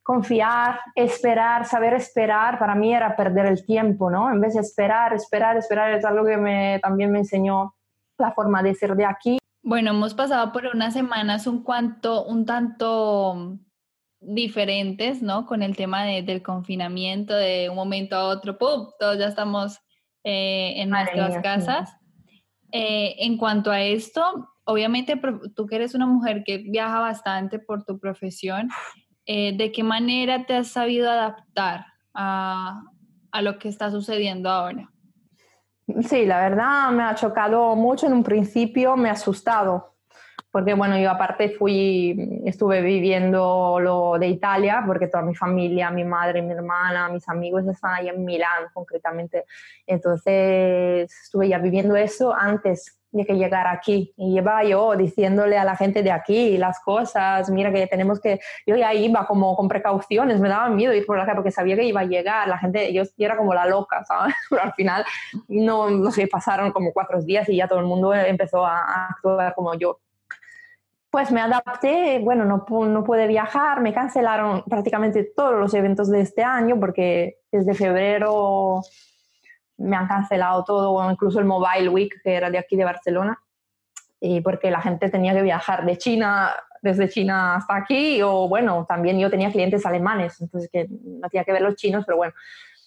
[0.03, 4.31] Confiar, esperar, saber esperar, para mí era perder el tiempo, ¿no?
[4.31, 7.73] En vez de esperar, esperar, esperar, es algo que me, también me enseñó
[8.19, 9.39] la forma de ser de aquí.
[9.65, 13.57] Bueno, hemos pasado por unas semanas un, cuanto, un tanto
[14.19, 15.47] diferentes, ¿no?
[15.47, 18.91] Con el tema del confinamiento, de un momento a otro, ¡pum!
[18.99, 19.79] Todos ya estamos
[20.23, 21.97] eh, en nuestras casas.
[22.71, 25.19] Eh, en cuanto a esto, obviamente
[25.55, 28.69] tú que eres una mujer que viaja bastante por tu profesión,
[29.25, 32.83] eh, ¿de qué manera te has sabido adaptar a,
[33.31, 34.91] a lo que está sucediendo ahora?
[36.07, 39.93] Sí, la verdad me ha chocado mucho en un principio, me ha asustado,
[40.49, 46.03] porque bueno, yo aparte fui, estuve viviendo lo de Italia, porque toda mi familia, mi
[46.03, 49.45] madre, mi hermana, mis amigos están ahí en Milán concretamente,
[49.85, 54.13] entonces estuve ya viviendo eso antes de que llegara aquí.
[54.17, 58.39] Y iba yo diciéndole a la gente de aquí las cosas, mira que tenemos que,
[58.67, 61.75] yo ya iba como con precauciones, me daba miedo ir por la calle porque sabía
[61.75, 64.35] que iba a llegar, la gente, yo, era como la loca, ¿sabes?
[64.49, 65.05] Pero al final,
[65.47, 69.53] no, no sé, pasaron como cuatro días y ya todo el mundo empezó a, actuar
[69.55, 69.99] como yo.
[71.09, 76.19] Pues me adapté, bueno, no, no pude viajar, me cancelaron prácticamente todos los eventos de
[76.19, 78.81] este año porque desde febrero
[79.77, 83.39] me han cancelado todo, incluso el Mobile Week, que era de aquí de Barcelona,
[84.19, 88.85] y porque la gente tenía que viajar de China, desde China hasta aquí, o bueno,
[88.87, 92.33] también yo tenía clientes alemanes, entonces que no tenía que ver los chinos, pero bueno,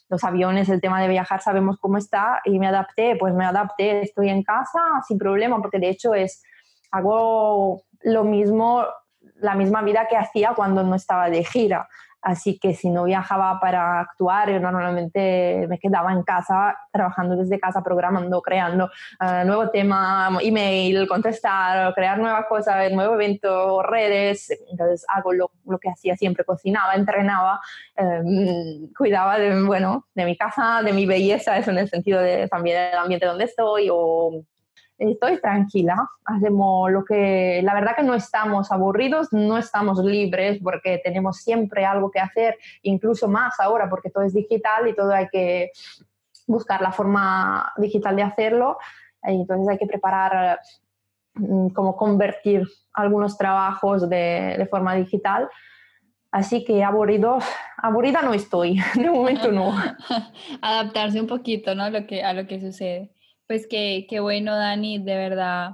[0.09, 4.03] los aviones, el tema de viajar, sabemos cómo está, y me adapté, pues me adapté,
[4.03, 6.43] estoy en casa sin problema, porque de hecho es,
[6.91, 8.85] hago lo mismo,
[9.37, 11.89] la misma vida que hacía cuando no estaba de gira.
[12.21, 17.61] Así que si no viajaba para actuar, yo normalmente me quedaba en casa, trabajando desde
[17.61, 24.51] casa, programando, creando uh, nuevo tema, email, contestar, crear nuevas cosas, nuevo evento, redes.
[24.71, 25.51] Entonces hago lo,
[25.81, 27.61] que hacía siempre, cocinaba, entrenaba,
[27.97, 32.49] um, cuidaba de, bueno, de mi casa, de mi belleza, eso en el sentido de
[32.49, 34.43] también del ambiente donde estoy o
[34.99, 41.01] estoy tranquila, hacemos lo que, la verdad que no estamos aburridos, no estamos libres porque
[41.03, 45.29] tenemos siempre algo que hacer, incluso más ahora porque todo es digital y todo hay
[45.29, 45.71] que
[46.47, 48.79] buscar la forma digital de hacerlo,
[49.23, 50.59] entonces hay que preparar
[51.35, 55.49] mm, cómo convertir algunos trabajos de, de forma digital.
[56.31, 57.39] Así que aburrido,
[57.79, 59.73] aburrida no estoy, de momento no.
[60.63, 61.89] Adaptarse un poquito ¿no?
[61.89, 63.11] lo que, a lo que sucede.
[63.49, 65.71] Pues qué, qué bueno, Dani, de verdad.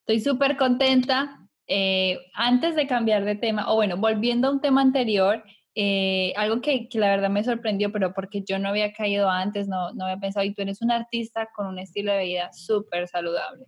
[0.00, 1.38] Estoy súper contenta.
[1.68, 5.44] Eh, antes de cambiar de tema, o bueno, volviendo a un tema anterior,
[5.76, 9.68] eh, algo que, que, la verdad me sorprendió, pero porque yo no había caído antes,
[9.68, 13.06] no, no había pensado, y tú eres un artista con un estilo de vida súper
[13.06, 13.66] saludable.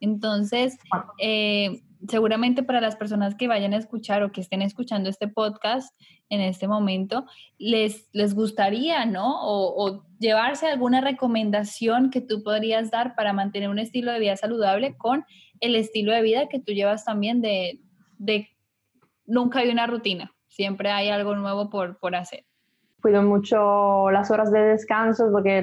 [0.00, 0.76] Entonces,
[1.18, 5.94] eh, seguramente para las personas que vayan a escuchar o que estén escuchando este podcast
[6.28, 7.24] en este momento,
[7.58, 9.36] les, les gustaría, ¿no?
[9.40, 14.96] O, llevarse alguna recomendación que tú podrías dar para mantener un estilo de vida saludable
[14.96, 15.26] con
[15.60, 17.80] el estilo de vida que tú llevas también de,
[18.16, 18.48] de
[19.26, 22.44] nunca hay una rutina, siempre hay algo nuevo por, por hacer.
[23.02, 25.62] Cuido mucho las horas de descanso porque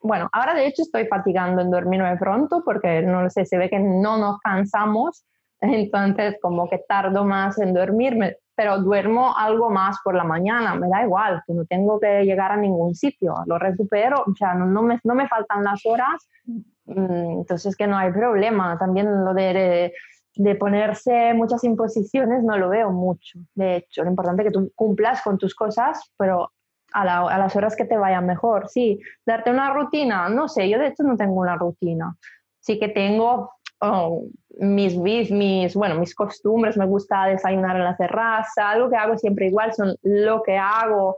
[0.00, 3.68] bueno, ahora de hecho estoy fatigando en dormirme pronto porque no lo sé, se ve
[3.68, 5.24] que no nos cansamos,
[5.60, 10.88] entonces como que tardo más en dormirme, pero duermo algo más por la mañana, me
[10.88, 14.82] da igual, que no tengo que llegar a ningún sitio, lo recupero, o sea, no,
[14.82, 18.76] me, no me faltan las horas, mm, entonces que no hay problema.
[18.78, 19.92] También lo de,
[20.34, 24.72] de ponerse muchas imposiciones no lo veo mucho, de hecho, lo importante es que tú
[24.74, 26.50] cumplas con tus cosas, pero
[26.92, 28.68] a, las horas que te vayan mejor.
[28.68, 32.16] Sí, darte una rutina, no sé, yo de hecho no tengo una rutina.
[32.60, 34.24] Sí que tengo oh,
[34.58, 39.46] mis, mis, bueno, mis costumbres, me gusta desayunar en la terraza, algo que hago siempre
[39.46, 41.16] igual son lo que hago,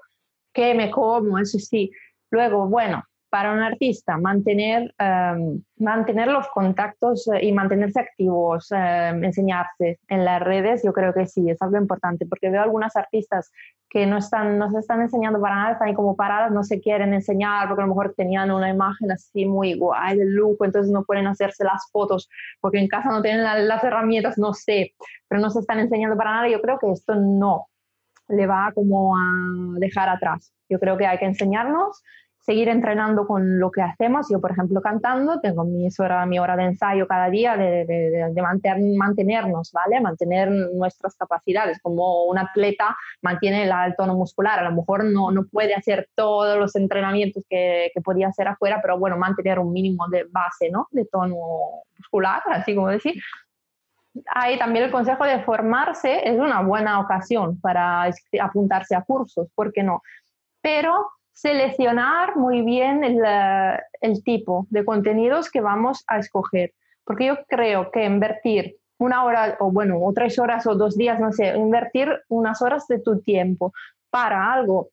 [0.52, 1.90] qué me como, eso sí.
[2.30, 9.24] Luego, bueno, para un artista mantener, em, mantener los contactos eh, y mantenerse activos, em,
[9.24, 13.52] enseñarse en las redes, yo creo que sí, es algo importante, porque veo algunas artistas
[13.88, 17.14] que no, están, no se están enseñando para nada, están como paradas, no se quieren
[17.14, 21.04] enseñar, porque a lo mejor tenían una imagen así muy guay del look, entonces no
[21.04, 22.28] pueden hacerse las fotos,
[22.60, 24.94] porque en casa no tienen las herramientas, no sé,
[25.28, 27.66] pero no se están enseñando para nada, yo creo que esto no
[28.28, 29.20] le va como a
[29.78, 30.52] dejar atrás.
[30.68, 32.02] Yo creo que hay que enseñarnos
[32.40, 34.26] seguir entrenando con lo que hacemos.
[34.30, 38.42] Yo, por ejemplo, cantando, tengo mi hora, mi hora de ensayo cada día de, de,
[38.96, 40.00] mantenernos, ¿vale?
[40.00, 41.78] Mantener nuestras capacidades.
[41.82, 46.58] Como un atleta mantiene el, tono muscular, a lo mejor no, no puede hacer todos
[46.58, 50.88] los entrenamientos que, que, podía hacer afuera, pero bueno, mantener un mínimo de base, ¿no?
[50.90, 51.36] De tono
[51.98, 53.20] muscular, así como decir.
[54.34, 58.10] Ahí también el consejo de formarse es una buena ocasión para
[58.40, 60.02] apuntarse a cursos, ¿por qué no?
[60.60, 61.06] Pero
[61.40, 66.74] seleccionar muy bien el, tipo de contenidos que vamos a escoger.
[67.02, 71.18] Porque yo creo que invertir una hora o bueno, o tres horas o dos días,
[71.18, 73.72] no sé, invertir unas horas de tu tiempo
[74.10, 74.90] para algo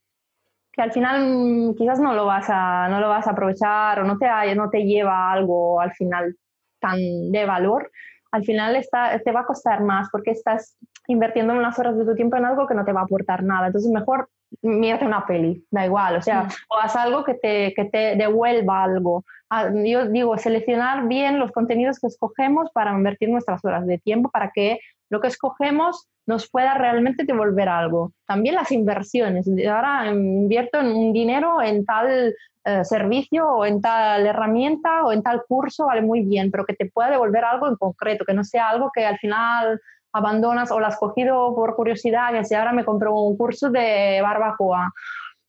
[0.72, 4.06] que al final mm, quizás no lo vas a, no lo vas a aprovechar o
[4.06, 6.38] no te, no te lleva algo al final
[6.80, 6.98] tan
[7.32, 7.91] de valor,
[8.32, 10.78] al final está, te va a costar más porque estás
[11.08, 13.68] invirtiendo unas horas de tu tiempo en algo que no te va a aportar nada.
[13.68, 14.30] Entonces mejor
[14.62, 18.84] mírate una peli, da igual, o sea, o haz algo que te, que te devuelva
[18.84, 19.26] algo.
[19.49, 24.30] Ah, yo digo, seleccionar bien los contenidos que escogemos para invertir nuestras horas de tiempo,
[24.30, 24.80] para que
[25.10, 28.12] lo que escogemos nos pueda realmente devolver algo.
[28.26, 29.47] También las inversiones.
[29.70, 32.36] Ahora invierto en un dinero en tal
[32.66, 36.74] eh, servicio o en tal herramienta o en tal curso, vale muy bien, pero que
[36.74, 39.80] te pueda devolver algo en concreto, que no sea algo que al final
[40.18, 44.20] abandonas o la has cogido por curiosidad, que si ahora me compro un curso de
[44.22, 44.91] barbacoa,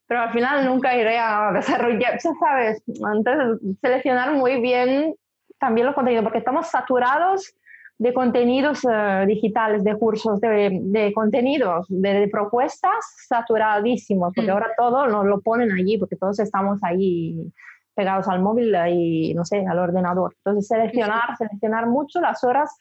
[0.07, 5.15] pero al final nunca iré a desarrollar, ya sabes, entonces seleccionar muy bien
[5.59, 7.53] también los contenidos, porque estamos saturados
[7.99, 12.95] de contenidos eh, digitales, de cursos, de, de contenidos, de, propuestas
[13.27, 14.53] saturadísimos, porque mm.
[14.53, 17.51] ahora todo nos lo ponen allí, porque todos estamos ahí
[17.93, 20.33] pegados al móvil y, no sé, al ordenador.
[20.37, 22.73] Entonces, seleccionar, seleccionar mucho las horas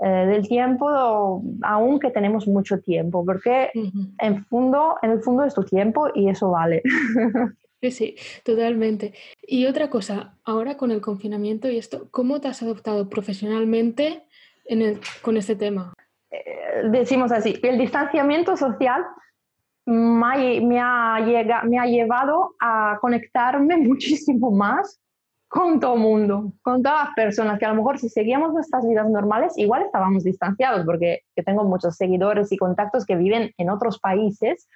[0.00, 3.70] eh, del tiempo, aunque tenemos mucho tiempo, porque
[4.18, 6.82] en, fondo, en el fondo es tu tiempo y eso vale.
[7.80, 9.12] Sí, sí, totalmente.
[9.42, 14.26] Y otra cosa, ahora con el confinamiento y esto, ¿cómo te has adoptado profesionalmente
[14.64, 15.92] en el, con este tema?
[16.30, 19.04] Eh, decimos así, el distanciamiento social
[19.84, 21.20] me ha,
[21.64, 25.03] me ha llevado a conectarme muchísimo más
[25.54, 29.08] con todo mundo, con todas las personas, que a lo mejor si seguíamos nuestras vidas
[29.08, 34.00] normales, igual estábamos distanciados, porque yo tengo muchos seguidores y contactos que viven en otros
[34.00, 34.68] países,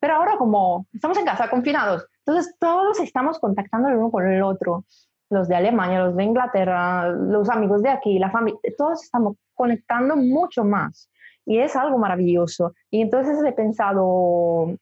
[0.00, 4.42] pero ahora como estamos en casa, confinados, entonces todos estamos contactando el uno con el
[4.42, 4.84] otro,
[5.30, 10.16] los de Alemania, los de Inglaterra, los amigos de aquí, la familia, todos estamos conectando
[10.16, 11.08] mucho más.
[11.46, 12.72] Y es algo maravilloso.
[12.90, 14.74] Y entonces he pensado,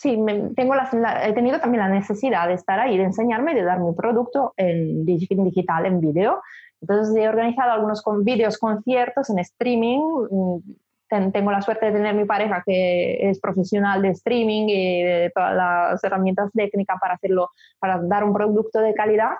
[0.00, 0.18] sí,
[0.56, 3.92] tengo la, he tenido también la necesidad de estar ahí, de enseñarme, de dar mi
[3.92, 6.40] producto en digital, en vídeo.
[6.80, 10.00] Entonces he organizado algunos con, vídeos conciertos en streaming.
[10.30, 15.32] Mm, tengo la suerte de tener mi pareja que es profesional de streaming y de
[15.34, 19.32] todas las herramientas técnicas para hacerlo, para dar un producto de calidad.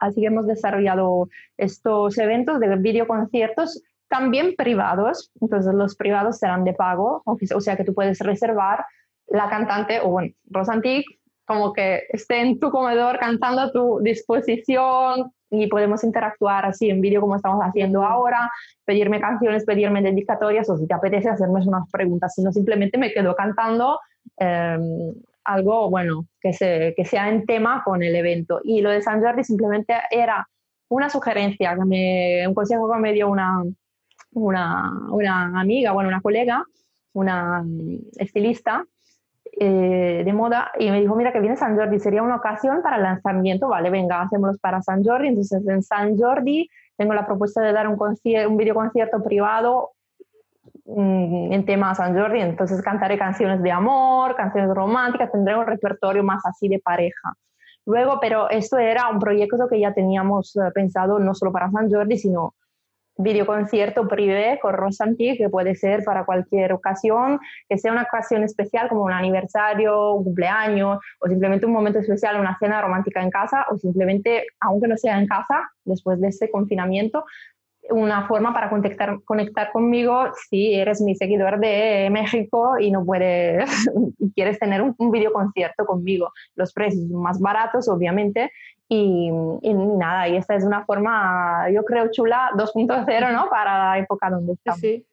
[0.00, 5.30] Así que hemos desarrollado estos eventos de videoconciertos también privados.
[5.40, 8.84] Entonces los privados serán de pago, o sea que tú puedes reservar
[9.28, 11.06] la cantante, o bueno, Rosantic,
[11.44, 17.00] como que esté en tu comedor cantando a tu disposición y podemos interactuar así en
[17.00, 18.50] vídeo como estamos haciendo ahora,
[18.84, 23.34] pedirme canciones, pedirme dedicatorias o si te apetece hacerme unas preguntas, sino simplemente me quedo
[23.34, 24.00] cantando
[24.38, 25.14] em,
[25.44, 28.60] algo, bueno, que, se, que sea en tema con el evento.
[28.64, 30.48] Y lo de San Jordi simplemente era
[30.88, 33.62] una sugerencia, un consejo que me dio una,
[34.32, 36.64] una, una amiga, bueno, una colega,
[37.12, 37.64] una
[38.18, 38.84] estilista,
[39.58, 42.98] eh, de moda y me dijo, mira que viene San Jordi, sería una ocasión para
[42.98, 47.72] lanzamiento, vale, venga, hacémoslo para San Jordi, entonces en San Jordi tengo la propuesta de
[47.72, 49.90] dar un, un video concierto privado
[50.86, 56.22] mm, en tema San Jordi, entonces cantaré canciones de amor, canciones románticas, tendré un repertorio
[56.22, 57.34] más así de pareja.
[57.84, 61.90] Luego, pero esto era un proyecto que ya teníamos eh, pensado no solo para San
[61.90, 62.54] Jordi, sino
[63.16, 67.38] videoconcierto privé con Rosanti, que puede ser para cualquier ocasión,
[67.68, 72.40] que sea una ocasión especial como un aniversario, un cumpleaños, o simplemente un momento especial,
[72.40, 76.50] una cena romántica en casa, o simplemente, aunque no sea en casa, después de este
[76.50, 77.24] confinamiento,
[77.90, 83.68] una forma para conectar, conectar conmigo si eres mi seguidor de México y no puedes
[84.18, 86.30] y quieres tener un, un videoconcierto conmigo.
[86.54, 88.52] Los precios son más baratos, obviamente,
[88.94, 93.48] y, nada, y esta es una forma, yo creo, chula 2.0, ¿no?
[93.48, 94.80] Para la época donde estamos.
[94.80, 95.06] Sí,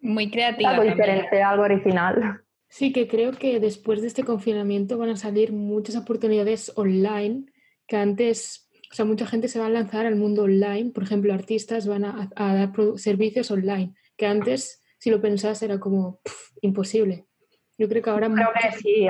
[0.00, 0.70] muy creativa.
[0.70, 2.42] Algo diferente, algo original.
[2.68, 7.46] Sí, que creo que después de este confinamiento van a salir muchas oportunidades online
[7.88, 10.90] que antes, o sea, mucha gente se va a lanzar al mundo online.
[10.90, 16.20] Por ejemplo, artistas van a, dar servicios online, que antes, si lo pensás, era como
[16.60, 17.26] imposible.
[17.78, 18.30] Yo creo que ahora...
[18.30, 19.08] Creo que sí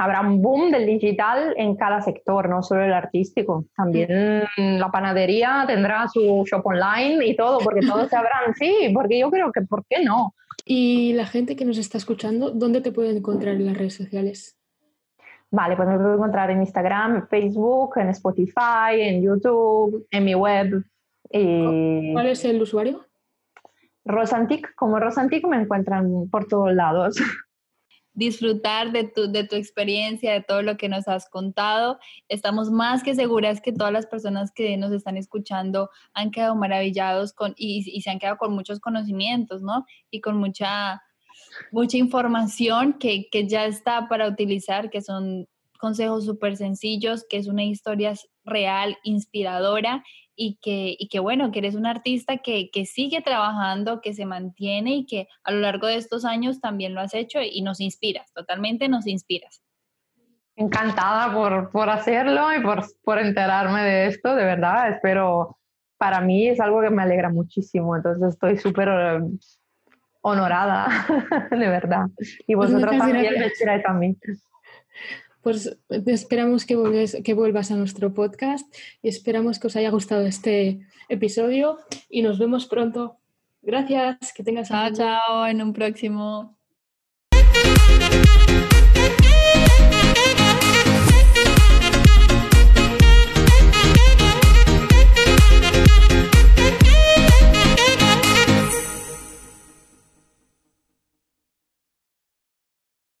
[0.00, 3.66] habrá un boom del digital en cada sector, no solo el artístico.
[3.76, 9.18] También la panadería tendrá su shop online y todo, porque todos se habrán, sí, porque
[9.18, 10.34] yo creo que, ¿por qué no?
[10.64, 14.58] Y la gente que nos está escuchando, ¿dónde te pueden encontrar en las redes sociales?
[15.50, 20.82] Vale, pues me pueden encontrar en Instagram, Facebook, en Spotify, en YouTube, en mi web.
[21.30, 23.04] ¿Cuál es el usuario?
[24.06, 27.16] Rosantic, como Rosantic me encuentran por todos lados.
[28.12, 31.98] disfrutar de tu, de tu experiencia, de todo lo que nos has contado.
[32.28, 37.32] Estamos más que seguras que todas las personas que nos están escuchando han quedado maravillados
[37.32, 39.84] con, y, y se han quedado con muchos conocimientos, ¿no?
[40.10, 41.02] Y con mucha,
[41.72, 45.46] mucha información que, que ya está para utilizar, que son
[45.78, 50.04] consejos súper sencillos, que es una historia real, inspiradora
[50.42, 54.24] y que, y que bueno, que eres un artista que, que, sigue trabajando, que se
[54.24, 57.78] mantiene y que a lo largo de estos años también lo has hecho y nos
[57.78, 59.62] inspiras, totalmente nos inspiras.
[60.56, 65.58] Encantada por, por hacerlo y por, por enterarme de esto, de verdad, espero,
[65.98, 69.20] para mí es algo que me alegra muchísimo, entonces estoy súper eh,
[70.22, 70.88] honorada,
[71.50, 72.06] de verdad.
[72.46, 74.16] Y pues vosotros también me a mí.
[75.42, 76.76] Pues esperamos que,
[77.24, 78.66] que vuelvas a nuestro podcast
[79.02, 81.78] y esperamos que os haya gustado este episodio
[82.08, 83.16] y nos vemos pronto.
[83.62, 86.59] Gracias, que tengas Chao, chao, en un próximo.